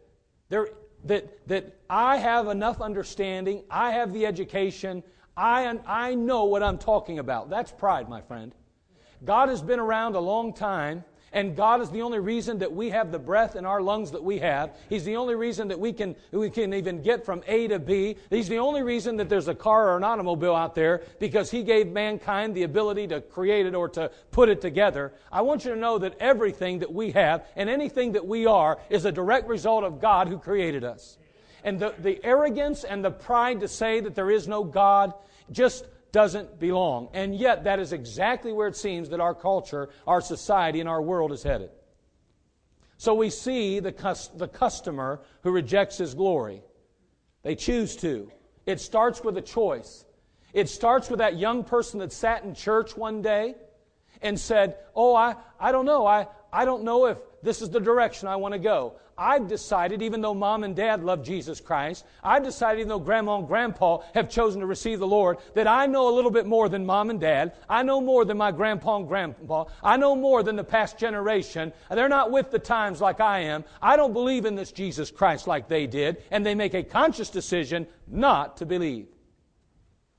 [0.48, 0.68] there
[1.04, 5.02] that that I have enough understanding, I have the education,
[5.36, 7.50] I I know what I'm talking about.
[7.50, 8.54] That's pride, my friend.
[9.24, 11.04] God has been around a long time
[11.36, 14.24] and God is the only reason that we have the breath in our lungs that
[14.24, 14.74] we have.
[14.88, 18.16] He's the only reason that we can, we can even get from A to B.
[18.30, 21.62] He's the only reason that there's a car or an automobile out there because He
[21.62, 25.12] gave mankind the ability to create it or to put it together.
[25.30, 28.78] I want you to know that everything that we have and anything that we are
[28.88, 31.18] is a direct result of God who created us.
[31.64, 35.12] And the, the arrogance and the pride to say that there is no God
[35.50, 35.84] just
[36.16, 37.10] doesn't belong.
[37.12, 41.02] And yet, that is exactly where it seems that our culture, our society, and our
[41.02, 41.68] world is headed.
[42.96, 46.62] So we see the, cus- the customer who rejects his glory.
[47.42, 48.32] They choose to.
[48.64, 50.06] It starts with a choice.
[50.54, 53.54] It starts with that young person that sat in church one day
[54.22, 56.06] and said, Oh, I, I don't know.
[56.06, 58.94] I, I don't know if this is the direction I want to go.
[59.18, 63.38] I've decided, even though mom and dad love Jesus Christ, I've decided, even though grandma
[63.38, 66.68] and grandpa have chosen to receive the Lord, that I know a little bit more
[66.68, 67.54] than mom and dad.
[67.68, 69.64] I know more than my grandpa and grandpa.
[69.82, 71.72] I know more than the past generation.
[71.90, 73.64] They're not with the times like I am.
[73.80, 77.30] I don't believe in this Jesus Christ like they did, and they make a conscious
[77.30, 79.06] decision not to believe.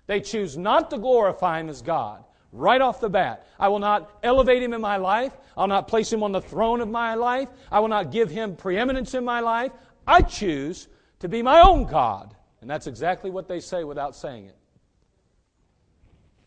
[0.08, 2.24] They choose not to glorify Him as God
[2.58, 3.48] right off the bat.
[3.60, 5.34] I will not elevate him in my life.
[5.56, 7.50] I'll not place him on the throne of my life.
[7.72, 9.72] I will not give him preeminence in my life.
[10.06, 10.88] I choose
[11.20, 12.36] to be my own God.
[12.62, 14.58] And that's exactly what they say without saying it.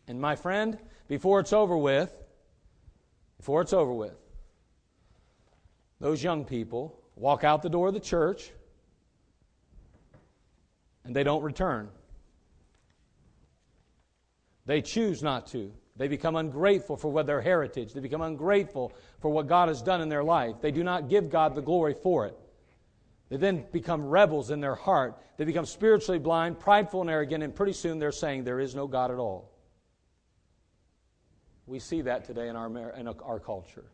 [0.09, 2.15] And my friend, before it's over with,
[3.37, 4.17] before it's over with,
[6.01, 8.51] those young people walk out the door of the church
[11.05, 11.89] and they don't return.
[14.67, 15.73] They choose not to.
[16.01, 17.93] They become ungrateful for what their heritage.
[17.93, 20.55] They become ungrateful for what God has done in their life.
[20.63, 22.35] They do not give God the glory for it.
[23.29, 25.23] They then become rebels in their heart.
[25.37, 28.87] They become spiritually blind, prideful, and arrogant, and pretty soon they're saying there is no
[28.87, 29.53] God at all.
[31.67, 33.85] We see that today in our, in our culture.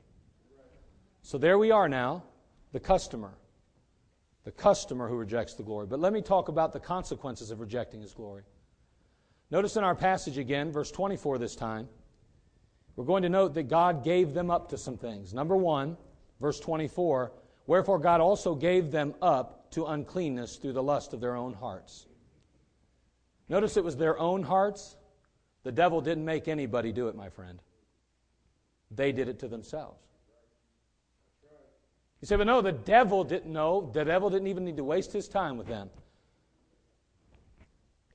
[1.23, 2.23] So there we are now,
[2.71, 3.33] the customer.
[4.45, 5.89] The customer who rejects the glory.
[5.89, 8.45] But let me talk about the consequences of rejecting his glory.
[9.51, 11.89] Notice in our passage again, verse 24 this time,
[12.97, 15.33] we're going to note that God gave them up to some things.
[15.33, 15.97] Number one,
[16.41, 17.33] verse 24,
[17.67, 22.07] wherefore God also gave them up to uncleanness through the lust of their own hearts.
[23.49, 24.97] Notice it was their own hearts.
[25.63, 27.61] The devil didn't make anybody do it, my friend.
[28.91, 30.01] They did it to themselves.
[32.21, 33.91] You say, but no, the devil didn't know.
[33.93, 35.91] The devil didn't even need to waste his time with them.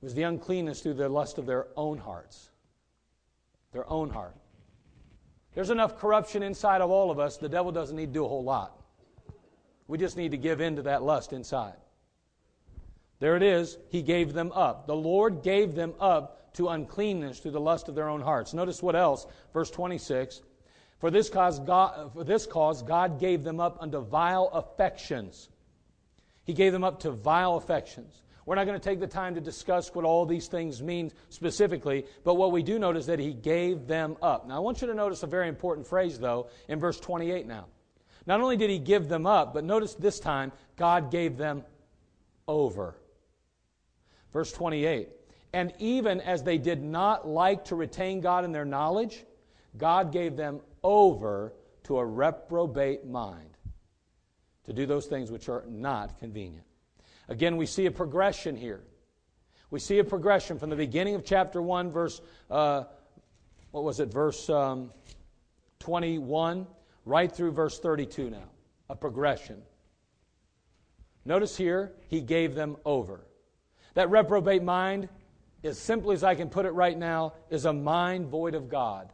[0.02, 2.50] It was the uncleanness through the lust of their own hearts.
[3.70, 4.34] Their own heart.
[5.54, 8.28] There's enough corruption inside of all of us, the devil doesn't need to do a
[8.28, 8.82] whole lot.
[9.86, 11.76] We just need to give in to that lust inside.
[13.20, 13.78] There it is.
[13.90, 14.88] He gave them up.
[14.88, 18.52] The Lord gave them up to uncleanness through the lust of their own hearts.
[18.52, 19.26] Notice what else?
[19.52, 20.42] Verse 26.
[20.98, 25.48] For this cause God, for this cause God gave them up unto vile affections.
[26.44, 28.22] He gave them up to vile affections.
[28.44, 32.06] We're not going to take the time to discuss what all these things mean specifically,
[32.24, 34.48] but what we do notice is that he gave them up.
[34.48, 37.66] Now, I want you to notice a very important phrase, though, in verse 28 now.
[38.26, 41.64] Not only did he give them up, but notice this time, God gave them
[42.48, 42.96] over.
[44.32, 45.08] Verse 28
[45.52, 49.24] And even as they did not like to retain God in their knowledge,
[49.76, 51.52] God gave them over
[51.84, 53.56] to a reprobate mind
[54.64, 56.66] to do those things which are not convenient.
[57.28, 58.82] Again, we see a progression here.
[59.70, 62.84] We see a progression from the beginning of chapter 1, verse, uh,
[63.70, 64.90] what was it, verse um,
[65.78, 66.66] 21,
[67.04, 68.50] right through verse 32 now.
[68.90, 69.62] A progression.
[71.24, 73.24] Notice here, he gave them over.
[73.94, 75.08] That reprobate mind,
[75.64, 79.12] as simply as I can put it right now, is a mind void of God.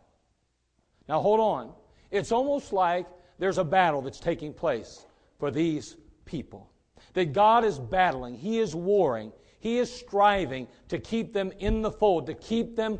[1.08, 1.72] Now hold on.
[2.10, 3.06] It's almost like
[3.38, 5.04] there's a battle that's taking place
[5.38, 6.70] for these people.
[7.14, 11.90] That God is battling, He is warring, He is striving to keep them in the
[11.90, 12.98] fold, to keep them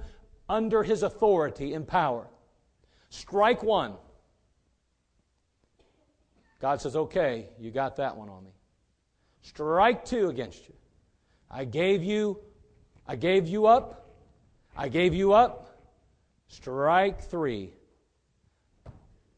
[0.48, 2.26] under His authority and power.
[3.10, 3.94] Strike one.
[6.60, 8.50] God says, okay, you got that one on me.
[9.42, 10.74] Strike two against you.
[11.50, 12.40] I gave you,
[13.06, 14.06] I gave you up.
[14.76, 15.80] I gave you up.
[16.48, 17.72] Strike three.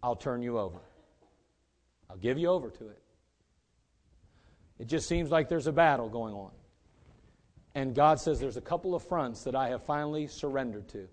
[0.02, 0.78] I'll turn you over.
[2.08, 3.02] I'll give you over to it.
[4.80, 6.52] It just seems like there's a battle going on.
[7.74, 11.06] And God says, There's a couple of fronts that I have finally surrendered to.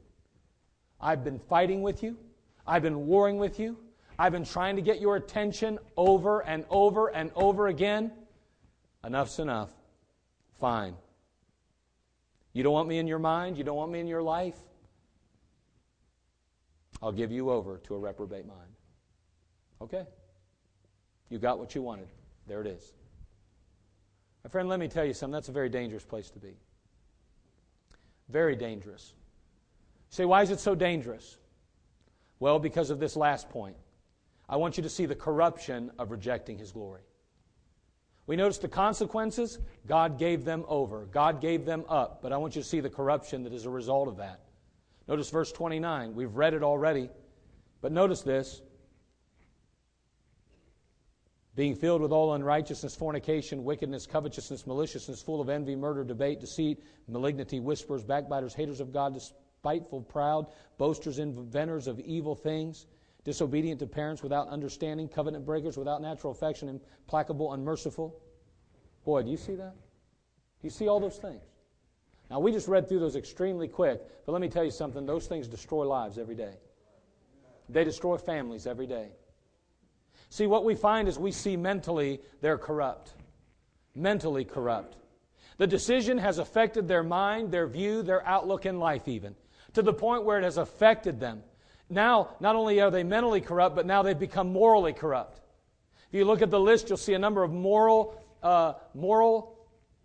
[1.01, 2.17] I've been fighting with you,
[2.65, 3.77] I've been warring with you,
[4.17, 8.11] I've been trying to get your attention over and over and over again.
[9.03, 9.69] Enough's enough.
[10.59, 10.95] Fine.
[12.53, 13.57] You don't want me in your mind?
[13.57, 14.57] You don't want me in your life?
[17.01, 18.71] I'll give you over to a reprobate mind.
[19.81, 20.05] Okay.
[21.29, 22.07] You got what you wanted.
[22.47, 22.93] There it is.
[24.49, 25.33] Friend, let me tell you something.
[25.33, 26.57] That's a very dangerous place to be.
[28.29, 29.13] Very dangerous.
[30.09, 31.37] You say, why is it so dangerous?
[32.39, 33.75] Well, because of this last point.
[34.49, 37.01] I want you to see the corruption of rejecting His glory.
[38.25, 39.59] We notice the consequences.
[39.87, 42.21] God gave them over, God gave them up.
[42.21, 44.41] But I want you to see the corruption that is a result of that.
[45.07, 46.15] Notice verse 29.
[46.15, 47.09] We've read it already.
[47.81, 48.61] But notice this
[51.57, 56.83] being filled with all unrighteousness, fornication, wickedness, covetousness, maliciousness, full of envy, murder, debate, deceit,
[57.07, 60.45] malignity, whisperers, backbiters, haters of God, despiteful, proud,
[60.77, 62.85] boasters, inventors of evil things,
[63.23, 68.21] disobedient to parents without understanding, covenant breakers without natural affection, implacable, unmerciful.
[69.03, 69.73] Boy, do you see that?
[69.73, 71.41] Do you see all those things?
[72.29, 75.25] Now, we just read through those extremely quick, but let me tell you something those
[75.25, 76.53] things destroy lives every day.
[77.67, 79.09] They destroy families every day.
[80.29, 83.13] See, what we find is we see mentally they're corrupt.
[83.95, 84.95] Mentally corrupt.
[85.57, 89.35] The decision has affected their mind, their view, their outlook in life, even,
[89.73, 91.43] to the point where it has affected them.
[91.89, 95.39] Now, not only are they mentally corrupt, but now they've become morally corrupt.
[96.09, 99.57] If you look at the list, you'll see a number of moral, uh, moral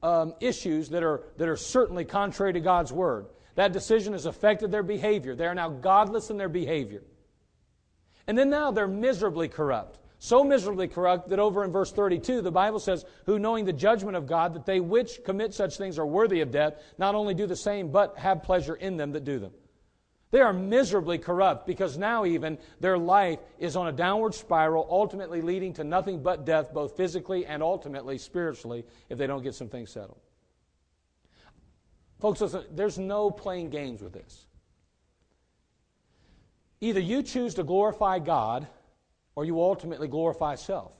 [0.02, 3.26] um, issues that are, that are certainly contrary to God's word.
[3.56, 5.34] That decision has affected their behavior.
[5.34, 7.02] They are now godless in their behavior.
[8.26, 12.52] And then now they're miserably corrupt so miserably corrupt that over in verse 32, the
[12.52, 16.06] Bible says, Who knowing the judgment of God, that they which commit such things are
[16.06, 19.40] worthy of death, not only do the same, but have pleasure in them that do
[19.40, 19.50] them.
[20.30, 25.40] They are miserably corrupt because now, even, their life is on a downward spiral, ultimately
[25.40, 29.68] leading to nothing but death, both physically and ultimately spiritually, if they don't get some
[29.68, 30.20] things settled.
[32.20, 34.46] Folks, listen, there's no playing games with this.
[36.80, 38.68] Either you choose to glorify God
[39.34, 40.92] or you ultimately glorify self.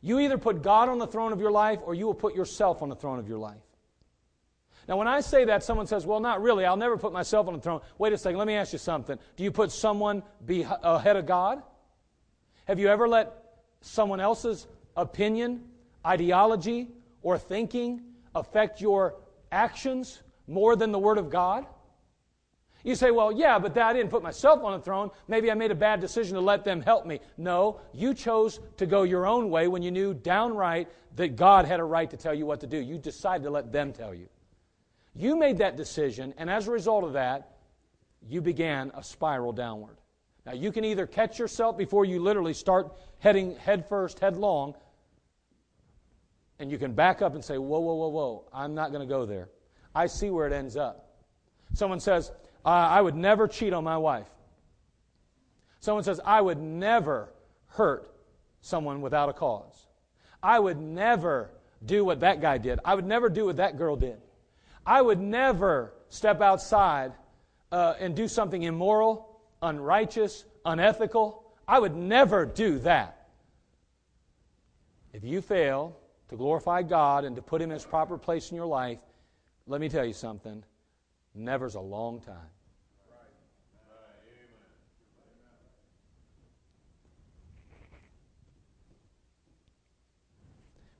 [0.00, 2.82] You either put God on the throne of your life or you will put yourself
[2.82, 3.56] on the throne of your life.
[4.86, 6.66] Now, when I say that, someone says, Well, not really.
[6.66, 7.80] I'll never put myself on the throne.
[7.96, 8.38] Wait a second.
[8.38, 9.18] Let me ask you something.
[9.36, 11.62] Do you put someone be uh, ahead of God?
[12.66, 13.32] Have you ever let
[13.80, 15.64] someone else's opinion,
[16.04, 16.88] ideology,
[17.22, 18.02] or thinking
[18.34, 19.14] affect your
[19.50, 21.66] actions more than the Word of God?
[22.84, 25.10] You say, well, yeah, but I didn't put myself on the throne.
[25.26, 27.20] Maybe I made a bad decision to let them help me.
[27.38, 31.80] No, you chose to go your own way when you knew downright that God had
[31.80, 32.78] a right to tell you what to do.
[32.78, 34.28] You decided to let them tell you.
[35.14, 37.56] You made that decision, and as a result of that,
[38.28, 39.96] you began a spiral downward.
[40.44, 44.74] Now, you can either catch yourself before you literally start heading headfirst, headlong,
[46.58, 49.10] and you can back up and say, Whoa, whoa, whoa, whoa, I'm not going to
[49.10, 49.48] go there.
[49.94, 51.04] I see where it ends up.
[51.72, 52.30] Someone says,
[52.64, 54.28] uh, I would never cheat on my wife.
[55.80, 57.28] Someone says, I would never
[57.66, 58.10] hurt
[58.60, 59.86] someone without a cause.
[60.42, 61.50] I would never
[61.84, 62.80] do what that guy did.
[62.84, 64.18] I would never do what that girl did.
[64.86, 67.12] I would never step outside
[67.72, 71.42] uh, and do something immoral, unrighteous, unethical.
[71.66, 73.28] I would never do that.
[75.12, 75.96] If you fail
[76.28, 78.98] to glorify God and to put Him in His proper place in your life,
[79.66, 80.62] Let me tell you something.
[81.34, 82.36] Never's a long time.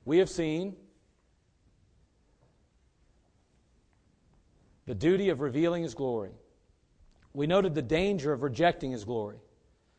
[0.03, 0.75] We have seen
[4.85, 6.31] the duty of revealing His glory.
[7.33, 9.37] We noted the danger of rejecting His glory.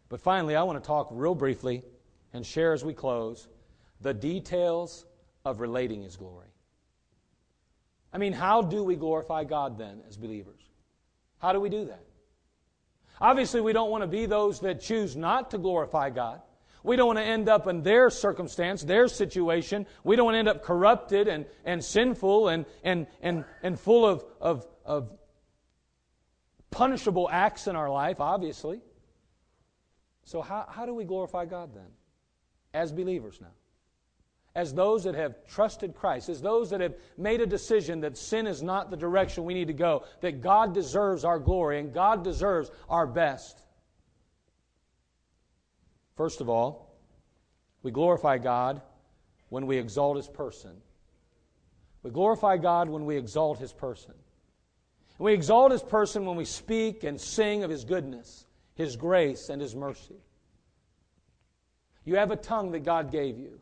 [0.09, 1.83] But finally, I want to talk real briefly
[2.33, 3.49] and share as we close
[4.01, 5.07] the details
[5.45, 6.47] of relating His glory.
[8.17, 10.63] I mean, how do we glorify God then as believers?
[11.37, 12.03] How do we do that?
[13.21, 16.41] Obviously, we don't want to be those that choose not to glorify God.
[16.83, 19.87] We don't want to end up in their circumstance, their situation.
[20.03, 24.07] We don't want to end up corrupted and, and sinful and, and, and, and full
[24.07, 25.11] of, of, of
[26.71, 28.81] punishable acts in our life, obviously.
[30.25, 31.89] So, how, how do we glorify God then?
[32.73, 33.53] As believers now.
[34.57, 38.47] As those that have trusted Christ, as those that have made a decision that sin
[38.47, 42.25] is not the direction we need to go, that God deserves our glory and God
[42.25, 43.63] deserves our best.
[46.17, 46.97] First of all,
[47.83, 48.81] we glorify God
[49.51, 50.73] when we exalt His person.
[52.03, 54.15] We glorify God when we exalt His person.
[55.19, 59.51] And we exalt His person when we speak and sing of His goodness, His grace,
[59.51, 60.17] and His mercy.
[62.07, 63.61] You have a tongue that God gave you.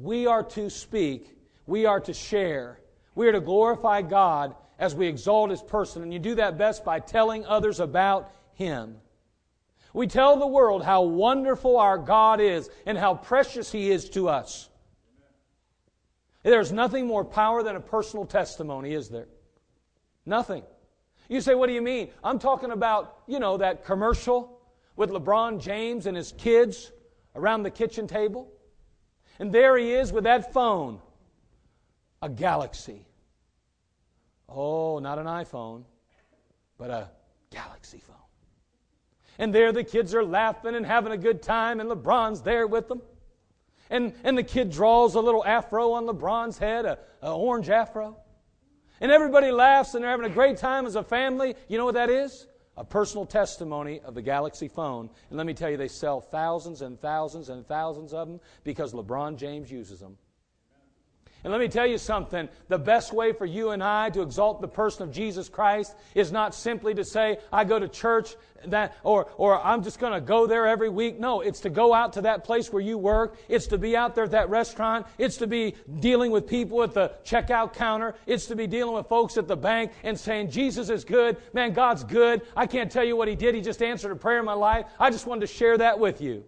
[0.00, 1.36] We are to speak,
[1.66, 2.78] we are to share,
[3.16, 6.04] we are to glorify God as we exalt His person.
[6.04, 8.96] And you do that best by telling others about Him.
[9.92, 14.28] We tell the world how wonderful our God is and how precious He is to
[14.28, 14.68] us.
[16.44, 19.26] There's nothing more power than a personal testimony, is there?
[20.24, 20.62] Nothing.
[21.28, 22.10] You say, what do you mean?
[22.22, 24.60] I'm talking about, you know, that commercial
[24.94, 26.92] with LeBron James and his kids
[27.34, 28.48] around the kitchen table.
[29.38, 31.00] And there he is with that phone,
[32.20, 33.06] a Galaxy.
[34.48, 35.84] Oh, not an iPhone,
[36.76, 37.08] but a
[37.50, 38.16] Galaxy phone.
[39.38, 42.88] And there the kids are laughing and having a good time, and LeBron's there with
[42.88, 43.00] them.
[43.90, 48.16] And, and the kid draws a little afro on LeBron's head, a, orange afro.
[49.00, 51.54] And everybody laughs and they're having a great time as a family.
[51.68, 52.46] You know what that is?
[52.78, 55.10] A personal testimony of the Galaxy phone.
[55.30, 58.92] And let me tell you, they sell thousands and thousands and thousands of them because
[58.94, 60.16] LeBron James uses them.
[61.44, 64.60] And let me tell you something the best way for you and I to exalt
[64.60, 68.34] the person of Jesus Christ is not simply to say, I go to church
[68.66, 71.20] that, or, or I'm just going to go there every week.
[71.20, 73.38] No, it's to go out to that place where you work.
[73.48, 75.06] It's to be out there at that restaurant.
[75.16, 78.16] It's to be dealing with people at the checkout counter.
[78.26, 81.36] It's to be dealing with folks at the bank and saying, Jesus is good.
[81.52, 82.42] Man, God's good.
[82.56, 83.54] I can't tell you what He did.
[83.54, 84.86] He just answered a prayer in my life.
[84.98, 86.44] I just wanted to share that with you.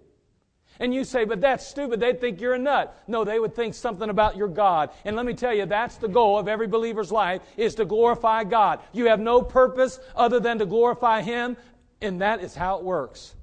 [0.80, 2.00] And you say, but that's stupid.
[2.00, 2.98] They'd think you're a nut.
[3.06, 4.90] No, they would think something about your God.
[5.04, 8.44] And let me tell you, that's the goal of every believer's life is to glorify
[8.44, 8.80] God.
[8.92, 11.58] You have no purpose other than to glorify Him,
[12.00, 13.36] and that is how it works.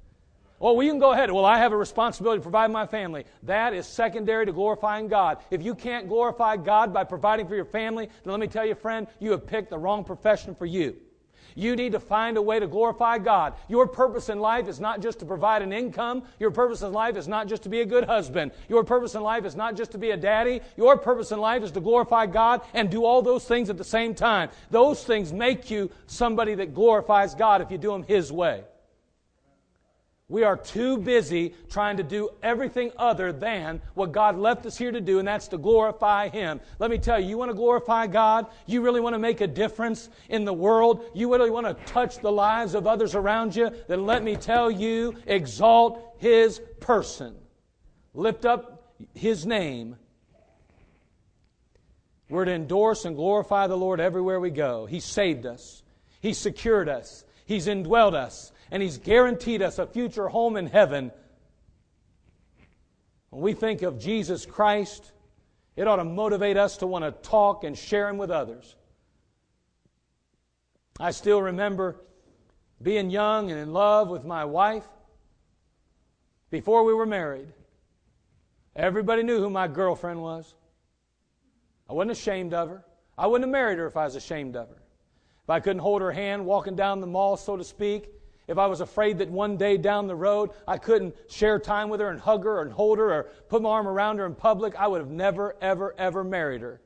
[0.58, 1.30] Well, we can go ahead.
[1.30, 3.24] Well, I have a responsibility to provide my family.
[3.44, 5.38] That is secondary to glorifying God.
[5.52, 8.74] If you can't glorify God by providing for your family, then let me tell you,
[8.74, 10.96] friend, you have picked the wrong profession for you.
[11.58, 13.54] You need to find a way to glorify God.
[13.66, 16.22] Your purpose in life is not just to provide an income.
[16.38, 18.52] Your purpose in life is not just to be a good husband.
[18.68, 20.60] Your purpose in life is not just to be a daddy.
[20.76, 23.82] Your purpose in life is to glorify God and do all those things at the
[23.82, 24.50] same time.
[24.70, 28.62] Those things make you somebody that glorifies God if you do them His way.
[30.30, 34.92] We are too busy trying to do everything other than what God left us here
[34.92, 36.60] to do, and that's to glorify Him.
[36.78, 38.46] Let me tell you, you want to glorify God?
[38.66, 41.02] You really want to make a difference in the world?
[41.14, 43.70] You really want to touch the lives of others around you?
[43.86, 47.34] Then let me tell you, exalt His person.
[48.12, 49.96] Lift up His name.
[52.28, 54.84] We're to endorse and glorify the Lord everywhere we go.
[54.84, 55.82] He saved us,
[56.20, 61.12] He secured us, He's indwelled us and He's guaranteed us a future home in heaven.
[63.30, 65.12] When we think of Jesus Christ,
[65.76, 68.76] it ought to motivate us to want to talk and share Him with others.
[71.00, 71.96] I still remember
[72.82, 74.86] being young and in love with my wife
[76.50, 77.52] before we were married.
[78.74, 80.54] Everybody knew who my girlfriend was.
[81.88, 82.84] I wasn't ashamed of her.
[83.16, 84.82] I wouldn't have married her if I was ashamed of her.
[85.42, 88.10] If I couldn't hold her hand walking down the mall, so to speak,
[88.48, 92.00] if I was afraid that one day down the road I couldn't share time with
[92.00, 94.74] her and hug her and hold her or put my arm around her in public,
[94.74, 96.80] I would have never, ever, ever married her.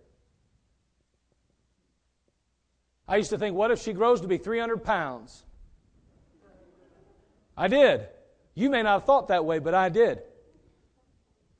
[3.07, 5.45] I used to think, what if she grows to be 300 pounds?
[7.57, 8.09] I did.
[8.55, 10.23] You may not have thought that way, but I did.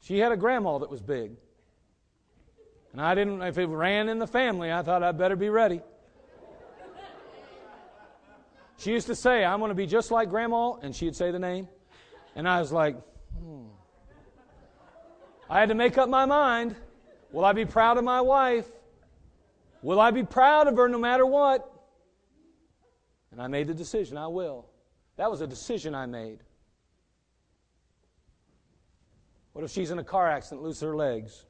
[0.01, 1.33] She had a grandma that was big.
[2.93, 5.81] And I didn't, if it ran in the family, I thought I'd better be ready.
[8.83, 11.39] She used to say, I'm going to be just like Grandma, and she'd say the
[11.39, 11.69] name.
[12.35, 12.97] And I was like,
[13.39, 13.67] hmm.
[15.49, 16.75] I had to make up my mind.
[17.31, 18.67] Will I be proud of my wife?
[19.83, 21.73] Will I be proud of her no matter what?
[23.31, 24.67] And I made the decision, I will.
[25.15, 26.41] That was a decision I made.
[29.53, 31.45] What if she's in a car accident, loses her legs?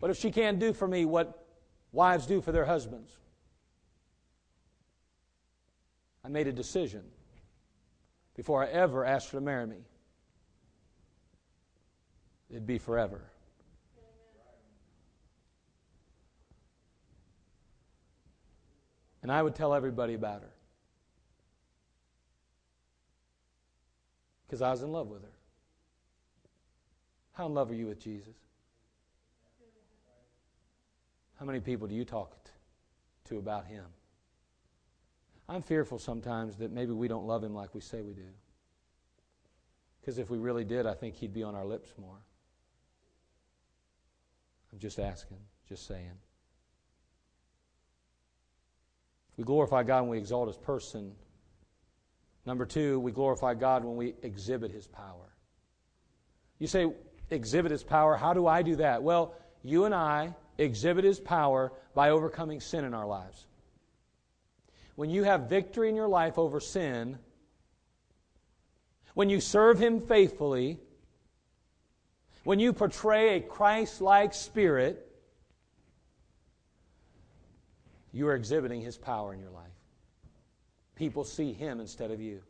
[0.00, 1.46] What if she can't do for me what
[1.92, 3.18] wives do for their husbands?
[6.28, 7.04] I made a decision
[8.36, 9.78] before I ever asked her to marry me.
[12.50, 13.22] It'd be forever.
[19.22, 20.52] And I would tell everybody about her.
[24.46, 25.32] Because I was in love with her.
[27.32, 28.36] How in love are you with Jesus?
[31.36, 32.36] How many people do you talk
[33.30, 33.86] to about him?
[35.48, 38.28] I'm fearful sometimes that maybe we don't love him like we say we do.
[40.00, 42.18] Because if we really did, I think he'd be on our lips more.
[44.72, 45.38] I'm just asking,
[45.68, 46.18] just saying.
[49.36, 51.12] We glorify God when we exalt his person.
[52.44, 55.32] Number two, we glorify God when we exhibit his power.
[56.58, 56.92] You say,
[57.30, 58.16] exhibit his power.
[58.16, 59.02] How do I do that?
[59.02, 63.46] Well, you and I exhibit his power by overcoming sin in our lives.
[64.98, 67.20] When you have victory in your life over sin,
[69.14, 70.80] when you serve him faithfully,
[72.42, 75.08] when you portray a Christ like spirit,
[78.12, 79.70] you are exhibiting his power in your life.
[80.96, 82.42] People see him instead of you.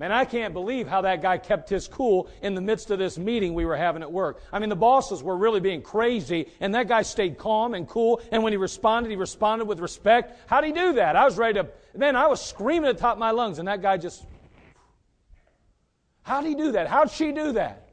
[0.00, 3.16] Man, I can't believe how that guy kept his cool in the midst of this
[3.16, 4.42] meeting we were having at work.
[4.52, 8.20] I mean, the bosses were really being crazy, and that guy stayed calm and cool.
[8.32, 10.36] And when he responded, he responded with respect.
[10.48, 11.14] How'd he do that?
[11.14, 13.68] I was ready to, man, I was screaming at the top of my lungs, and
[13.68, 14.24] that guy just.
[16.22, 16.88] How'd he do that?
[16.88, 17.83] How'd she do that?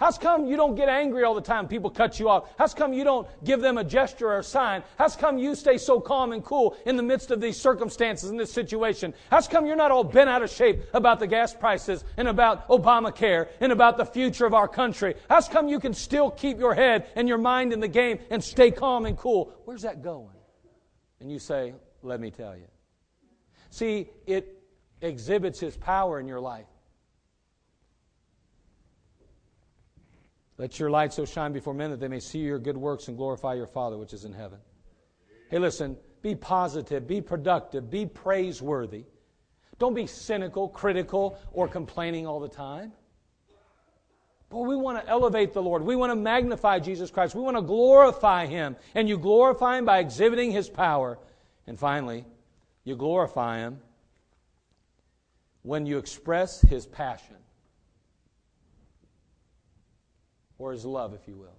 [0.00, 1.68] How's come you don't get angry all the time?
[1.68, 2.48] People cut you off.
[2.56, 4.82] How's come you don't give them a gesture or a sign?
[4.96, 8.38] How's come you stay so calm and cool in the midst of these circumstances in
[8.38, 9.12] this situation?
[9.30, 12.66] How's come you're not all bent out of shape about the gas prices and about
[12.68, 15.16] Obamacare and about the future of our country?
[15.28, 18.42] How's come you can still keep your head and your mind in the game and
[18.42, 19.52] stay calm and cool?
[19.66, 20.34] Where's that going?
[21.20, 22.68] And you say, let me tell you.
[23.68, 24.62] See, it
[25.02, 26.69] exhibits his power in your life.
[30.60, 33.16] Let your light so shine before men that they may see your good works and
[33.16, 34.58] glorify your Father which is in heaven.
[35.48, 39.04] Hey, listen, be positive, be productive, be praiseworthy.
[39.78, 42.92] Don't be cynical, critical, or complaining all the time.
[44.50, 45.80] But we want to elevate the Lord.
[45.80, 47.34] We want to magnify Jesus Christ.
[47.34, 48.76] We want to glorify Him.
[48.94, 51.18] And you glorify Him by exhibiting His power.
[51.66, 52.26] And finally,
[52.84, 53.80] you glorify Him
[55.62, 57.36] when you express His passion
[60.60, 61.56] or his love, if you will.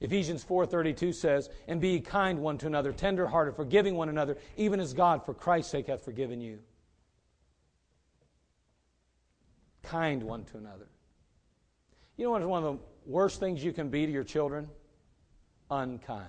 [0.00, 4.94] Ephesians 4:32 says, "And be kind one to another, tender-hearted, forgiving one another, even as
[4.94, 6.62] God for Christ's sake hath forgiven you."
[9.82, 10.88] Kind one to another.
[12.16, 14.70] You know what is one of the worst things you can be to your children?
[15.70, 16.28] Unkind.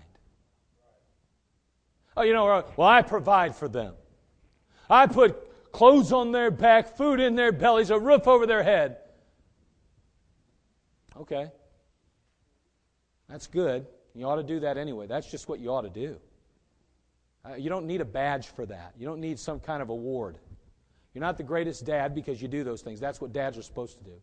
[2.15, 2.45] Oh, you know,
[2.75, 3.95] well, I provide for them.
[4.89, 9.00] I put clothes on their back, food in their bellies, a roof over their head.
[11.21, 11.51] Okay.
[13.29, 13.85] That's good.
[14.13, 15.07] You ought to do that anyway.
[15.07, 16.17] That's just what you ought to do.
[17.45, 18.93] Uh, you don't need a badge for that.
[18.97, 20.37] You don't need some kind of award.
[21.13, 22.99] You're not the greatest dad because you do those things.
[22.99, 24.21] That's what dads are supposed to do.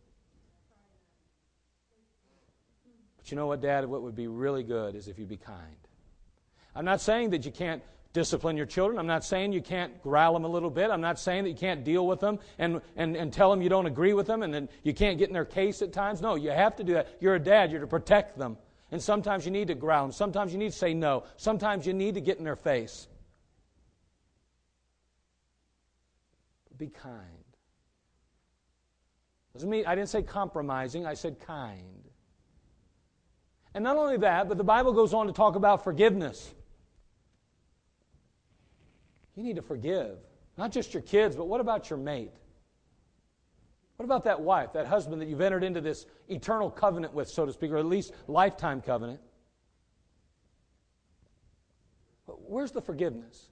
[3.17, 3.85] But you know what, Dad?
[3.85, 5.75] What would be really good is if you'd be kind.
[6.75, 7.83] I'm not saying that you can't
[8.13, 8.97] discipline your children.
[8.97, 10.89] I'm not saying you can't growl them a little bit.
[10.89, 13.69] I'm not saying that you can't deal with them and, and, and tell them you
[13.69, 16.21] don't agree with them and then you can't get in their case at times.
[16.21, 17.17] No, you have to do that.
[17.19, 18.57] You're a dad, you're to protect them.
[18.91, 20.11] And sometimes you need to growl them.
[20.11, 21.23] Sometimes you need to say no.
[21.37, 23.07] Sometimes you need to get in their face.
[26.75, 27.43] Be kind.
[29.53, 32.09] Doesn't mean I didn't say compromising, I said kind.
[33.75, 36.53] And not only that, but the Bible goes on to talk about forgiveness.
[39.39, 40.17] You need to forgive.
[40.57, 42.33] Not just your kids, but what about your mate?
[43.95, 47.45] What about that wife, that husband that you've entered into this eternal covenant with, so
[47.45, 49.21] to speak, or at least lifetime covenant?
[52.25, 53.47] Where's the forgiveness?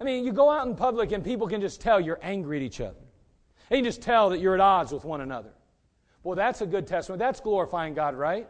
[0.00, 2.62] I mean, you go out in public and people can just tell you're angry at
[2.62, 3.04] each other.
[3.68, 5.52] They can just tell that you're at odds with one another.
[6.22, 7.18] Well, that's a good testament.
[7.18, 8.48] That's glorifying God, right?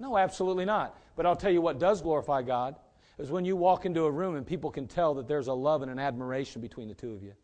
[0.00, 0.98] No, absolutely not.
[1.14, 2.74] But I'll tell you what does glorify God
[3.20, 5.82] is when you walk into a room and people can tell that there's a love
[5.82, 7.34] and an admiration between the two of you.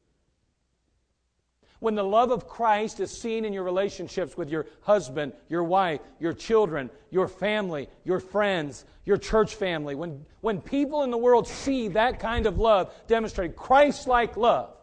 [1.79, 6.01] When the love of Christ is seen in your relationships with your husband, your wife,
[6.19, 11.47] your children, your family, your friends, your church family, when, when people in the world
[11.47, 14.75] see that kind of love demonstrated, Christ like love,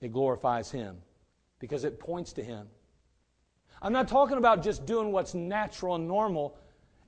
[0.00, 0.98] it glorifies Him
[1.58, 2.68] because it points to Him.
[3.82, 6.56] I'm not talking about just doing what's natural and normal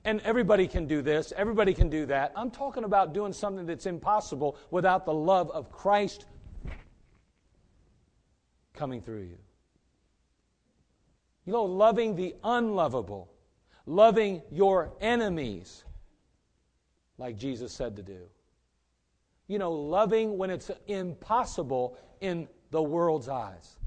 [0.05, 2.31] and everybody can do this, everybody can do that.
[2.35, 6.25] I'm talking about doing something that's impossible without the love of Christ
[8.73, 9.37] coming through you.
[11.45, 13.29] You know, loving the unlovable,
[13.85, 15.83] loving your enemies,
[17.17, 18.21] like Jesus said to do.
[19.47, 23.77] You know, loving when it's impossible in the world's eyes.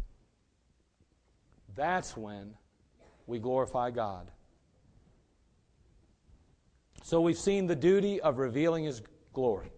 [1.74, 2.54] That's when
[3.26, 4.30] we glorify God.
[7.02, 9.72] So we've seen the duty of revealing His glory,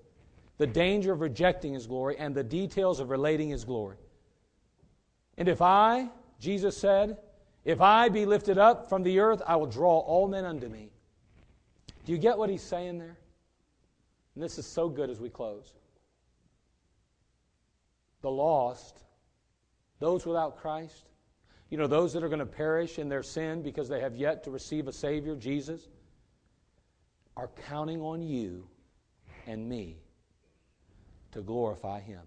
[0.58, 3.96] the danger of rejecting His glory, and the details of relating His glory.
[5.36, 6.08] And if I,
[6.38, 7.18] Jesus said,
[7.64, 10.90] if I be lifted up from the earth, I will draw all men unto me.
[12.04, 13.16] Do you get what he's saying there?
[14.34, 15.72] And this is so good as we close.
[18.20, 19.04] The lost,
[20.00, 21.08] those without Christ,
[21.70, 24.44] you know, those that are going to perish in their sin because they have yet
[24.44, 25.88] to receive a Savior, Jesus,
[27.36, 28.66] are counting on you
[29.46, 29.96] and me
[31.32, 32.22] to glorify Him,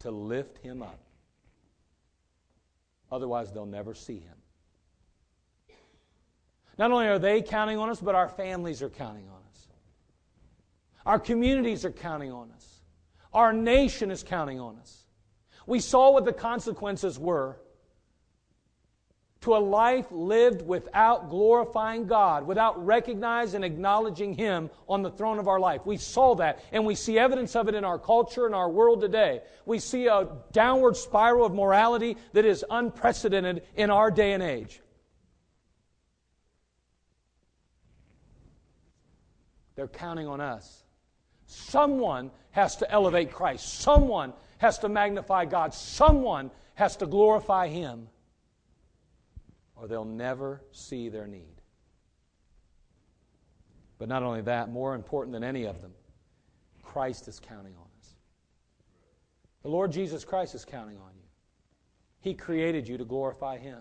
[0.00, 0.98] to lift Him up.
[3.12, 5.76] Otherwise, they'll never see him.
[6.78, 9.68] Not only are they counting on us, but our families are counting on us.
[11.04, 12.80] Our communities are counting on us.
[13.34, 15.04] Our nation is counting on us.
[15.66, 17.58] We saw what the consequences were
[19.42, 25.38] to a life lived without glorifying God, without recognizing and acknowledging Him on the throne
[25.38, 25.84] of our life.
[25.84, 29.00] We saw that, and we see evidence of it in our culture and our world
[29.00, 29.40] today.
[29.66, 34.80] We see a downward spiral of morality that is unprecedented in our day and age.
[39.74, 40.84] They're counting on us.
[41.46, 43.80] Someone has to elevate Christ.
[43.80, 45.74] Someone has to magnify God.
[45.74, 48.06] Someone has to glorify Him
[49.82, 51.60] or they'll never see their need.
[53.98, 55.90] But not only that, more important than any of them,
[56.84, 58.14] Christ is counting on us.
[59.64, 61.26] The Lord Jesus Christ is counting on you.
[62.20, 63.80] He created you to glorify Him.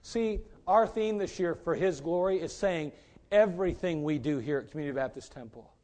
[0.00, 2.92] See, our theme this year for His glory is saying
[3.30, 5.74] everything we do here at Community Baptist Temple,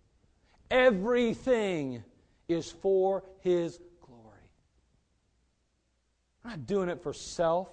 [0.71, 2.03] everything
[2.49, 4.49] is for His glory.
[6.43, 7.69] We're not doing it for self.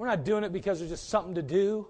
[0.00, 1.86] We're not doing it because there's just something to do.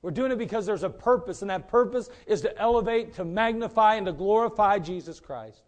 [0.00, 3.96] We're doing it because there's a purpose, and that purpose is to elevate, to magnify,
[3.96, 5.60] and to glorify Jesus Christ.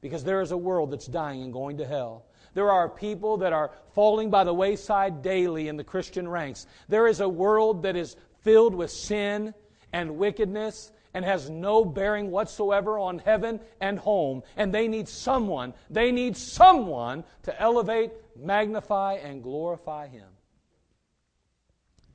[0.00, 2.24] Because there is a world that's dying and going to hell.
[2.54, 6.66] There are people that are falling by the wayside daily in the Christian ranks.
[6.88, 9.52] There is a world that is filled with sin
[9.92, 14.42] and wickedness and has no bearing whatsoever on heaven and home.
[14.56, 20.28] And they need someone, they need someone to elevate, magnify, and glorify Him.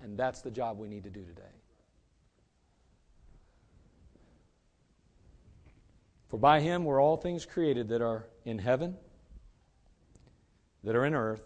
[0.03, 1.41] And that's the job we need to do today.
[6.29, 8.95] For by him were all things created that are in heaven,
[10.83, 11.43] that are in earth,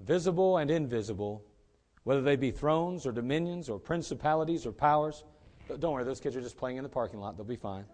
[0.00, 1.42] visible and invisible,
[2.04, 5.24] whether they be thrones or dominions or principalities or powers.
[5.78, 7.36] Don't worry, those kids are just playing in the parking lot.
[7.36, 7.86] They'll be fine.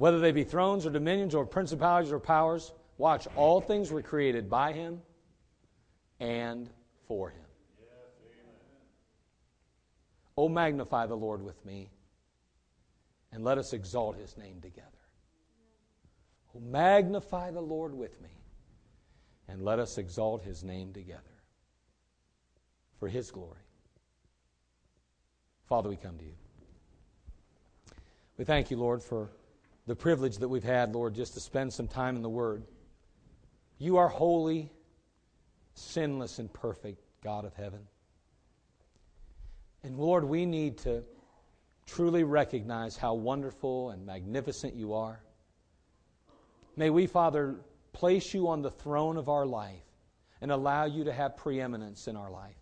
[0.00, 2.72] Whether they be thrones or dominions or principalities or powers.
[2.96, 5.02] Watch, all things were created by him
[6.20, 6.70] and
[7.06, 7.44] for him.
[10.38, 11.90] oh, magnify the Lord with me,
[13.30, 14.88] and let us exalt his name together.
[16.56, 18.30] Oh, magnify the Lord with me,
[19.48, 21.20] and let us exalt his name together
[22.98, 23.66] for his glory.
[25.68, 26.36] Father, we come to you.
[28.38, 29.28] We thank you, Lord, for
[29.90, 32.62] the privilege that we've had, Lord, just to spend some time in the Word.
[33.78, 34.70] You are holy,
[35.74, 37.80] sinless, and perfect, God of heaven.
[39.82, 41.02] And Lord, we need to
[41.86, 45.24] truly recognize how wonderful and magnificent you are.
[46.76, 47.56] May we, Father,
[47.92, 49.82] place you on the throne of our life
[50.40, 52.54] and allow you to have preeminence in our life.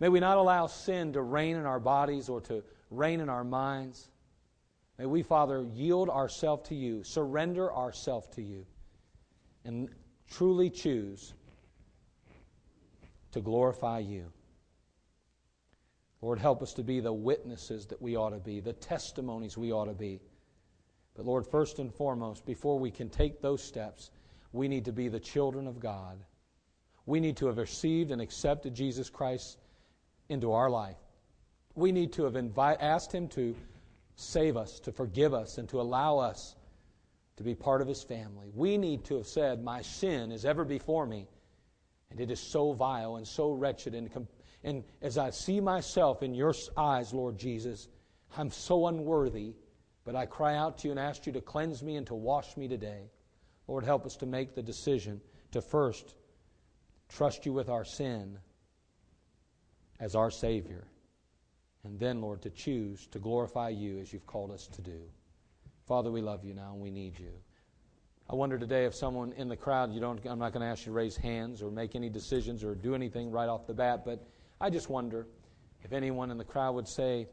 [0.00, 3.44] May we not allow sin to reign in our bodies or to reign in our
[3.44, 4.08] minds.
[5.00, 8.66] May we, Father, yield ourselves to you, surrender ourselves to you,
[9.64, 9.88] and
[10.28, 11.32] truly choose
[13.32, 14.30] to glorify you.
[16.20, 19.72] Lord, help us to be the witnesses that we ought to be, the testimonies we
[19.72, 20.20] ought to be.
[21.14, 24.10] But Lord, first and foremost, before we can take those steps,
[24.52, 26.18] we need to be the children of God.
[27.06, 29.56] We need to have received and accepted Jesus Christ
[30.28, 30.98] into our life.
[31.74, 33.56] We need to have invite, asked Him to
[34.20, 36.56] save us, to forgive us, and to allow us
[37.36, 38.50] to be part of His family.
[38.54, 41.28] We need to have said, My sin is ever before me,
[42.10, 44.10] and it is so vile and so wretched and
[44.62, 47.88] and as I see myself in your eyes, Lord Jesus,
[48.36, 49.54] I'm so unworthy,
[50.04, 52.56] but I cry out to you and ask you to cleanse me and to wash
[52.56, 53.10] me today.
[53.66, 55.20] Lord, help us to make the decision
[55.52, 56.14] to first
[57.08, 58.38] trust you with our sin
[59.98, 60.86] as our Savior,
[61.84, 65.00] and then, Lord, to choose to glorify you as you've called us to do.
[65.86, 67.32] Father, we love you now and we need you.
[68.28, 70.82] I wonder today if someone in the crowd, you don't, I'm not going to ask
[70.82, 74.04] you to raise hands or make any decisions or do anything right off the bat,
[74.04, 74.24] but
[74.60, 75.26] I just wonder
[75.82, 77.26] if anyone in the crowd would say,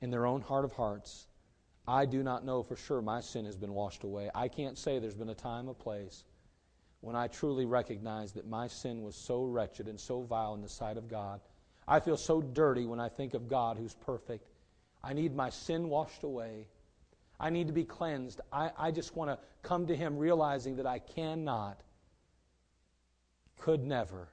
[0.00, 1.26] in their own heart of hearts,
[1.86, 4.30] I do not know for sure my sin has been washed away.
[4.34, 6.24] I can't say there's been a time a place
[7.00, 10.68] when I truly recognize that my sin was so wretched and so vile in the
[10.68, 11.40] sight of God.
[11.90, 14.46] I feel so dirty when I think of God who's perfect.
[15.02, 16.68] I need my sin washed away.
[17.40, 18.40] I need to be cleansed.
[18.52, 21.80] I, I just want to come to Him realizing that I cannot,
[23.58, 24.28] could never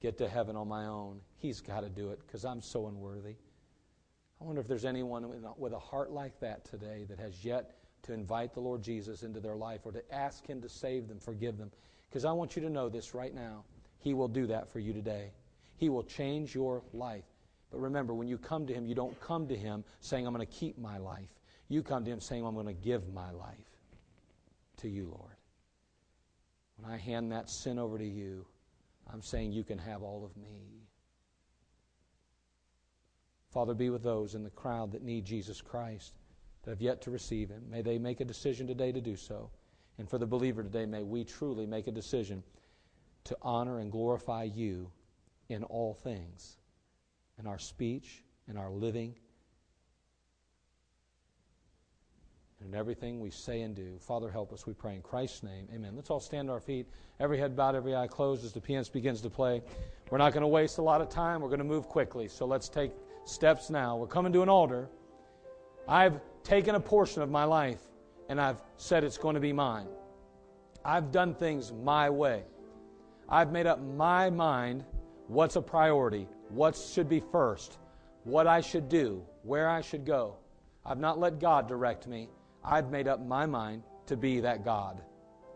[0.00, 1.20] get to heaven on my own.
[1.36, 3.36] He's got to do it because I'm so unworthy.
[4.40, 8.12] I wonder if there's anyone with a heart like that today that has yet to
[8.12, 11.56] invite the Lord Jesus into their life or to ask Him to save them, forgive
[11.56, 11.70] them.
[12.10, 13.64] Because I want you to know this right now.
[14.00, 15.30] He will do that for you today.
[15.78, 17.24] He will change your life.
[17.70, 20.46] But remember, when you come to Him, you don't come to Him saying, I'm going
[20.46, 21.30] to keep my life.
[21.68, 23.56] You come to Him saying, I'm going to give my life
[24.78, 25.36] to you, Lord.
[26.76, 28.44] When I hand that sin over to you,
[29.12, 30.82] I'm saying you can have all of me.
[33.52, 36.14] Father, be with those in the crowd that need Jesus Christ,
[36.62, 37.62] that have yet to receive Him.
[37.70, 39.50] May they make a decision today to do so.
[39.98, 42.42] And for the believer today, may we truly make a decision
[43.24, 44.90] to honor and glorify you
[45.48, 46.58] in all things,
[47.38, 49.14] in our speech, in our living,
[52.60, 53.98] and in everything we say and do.
[54.00, 55.68] Father, help us, we pray in Christ's name.
[55.72, 55.92] Amen.
[55.94, 56.88] Let's all stand to our feet,
[57.20, 59.62] every head bowed, every eye closed as the pianist begins to play.
[60.10, 61.40] We're not going to waste a lot of time.
[61.40, 62.28] We're going to move quickly.
[62.28, 62.92] So let's take
[63.24, 63.96] steps now.
[63.96, 64.88] We're coming to an altar.
[65.86, 67.80] I've taken a portion of my life
[68.28, 69.86] and I've said it's going to be mine.
[70.84, 72.44] I've done things my way.
[73.28, 74.84] I've made up my mind
[75.28, 77.78] what's a priority, what should be first,
[78.24, 80.36] what I should do, where I should go.
[80.84, 82.28] I've not let God direct me.
[82.64, 85.00] I've made up my mind to be that God.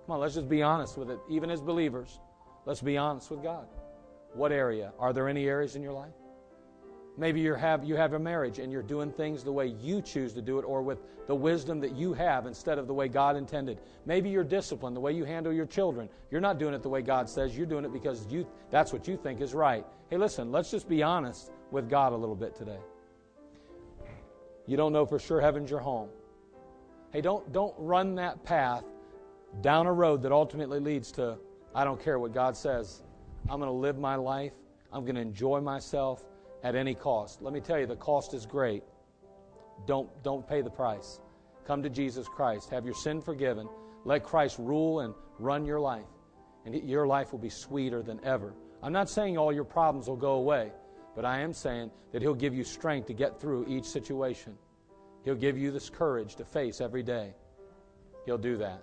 [0.06, 1.18] Come on, let's just be honest with it.
[1.28, 2.20] Even as believers,
[2.66, 3.66] let's be honest with God.
[4.34, 4.92] What area?
[4.98, 6.12] Are there any areas in your life?
[7.18, 10.32] Maybe you have you have a marriage and you're doing things the way you choose
[10.32, 13.36] to do it or with the wisdom that you have instead of the way God
[13.36, 13.80] intended.
[14.06, 16.08] Maybe you're disciplined, the way you handle your children.
[16.30, 17.56] You're not doing it the way God says.
[17.56, 19.84] You're doing it because you that's what you think is right.
[20.08, 22.80] Hey, listen, let's just be honest with God a little bit today.
[24.66, 26.08] You don't know for sure heaven's your home.
[27.12, 28.84] Hey, don't, don't run that path
[29.60, 31.36] down a road that ultimately leads to,
[31.74, 33.02] I don't care what God says.
[33.50, 34.52] I'm going to live my life.
[34.92, 36.24] I'm going to enjoy myself
[36.62, 37.42] at any cost.
[37.42, 38.82] Let me tell you, the cost is great.
[39.86, 41.20] Don't, don't pay the price.
[41.66, 42.70] Come to Jesus Christ.
[42.70, 43.68] Have your sin forgiven.
[44.04, 46.06] Let Christ rule and run your life.
[46.64, 48.54] And your life will be sweeter than ever.
[48.82, 50.72] I'm not saying all your problems will go away,
[51.14, 54.56] but I am saying that He'll give you strength to get through each situation.
[55.24, 57.34] He'll give you this courage to face every day.
[58.26, 58.82] He'll do that.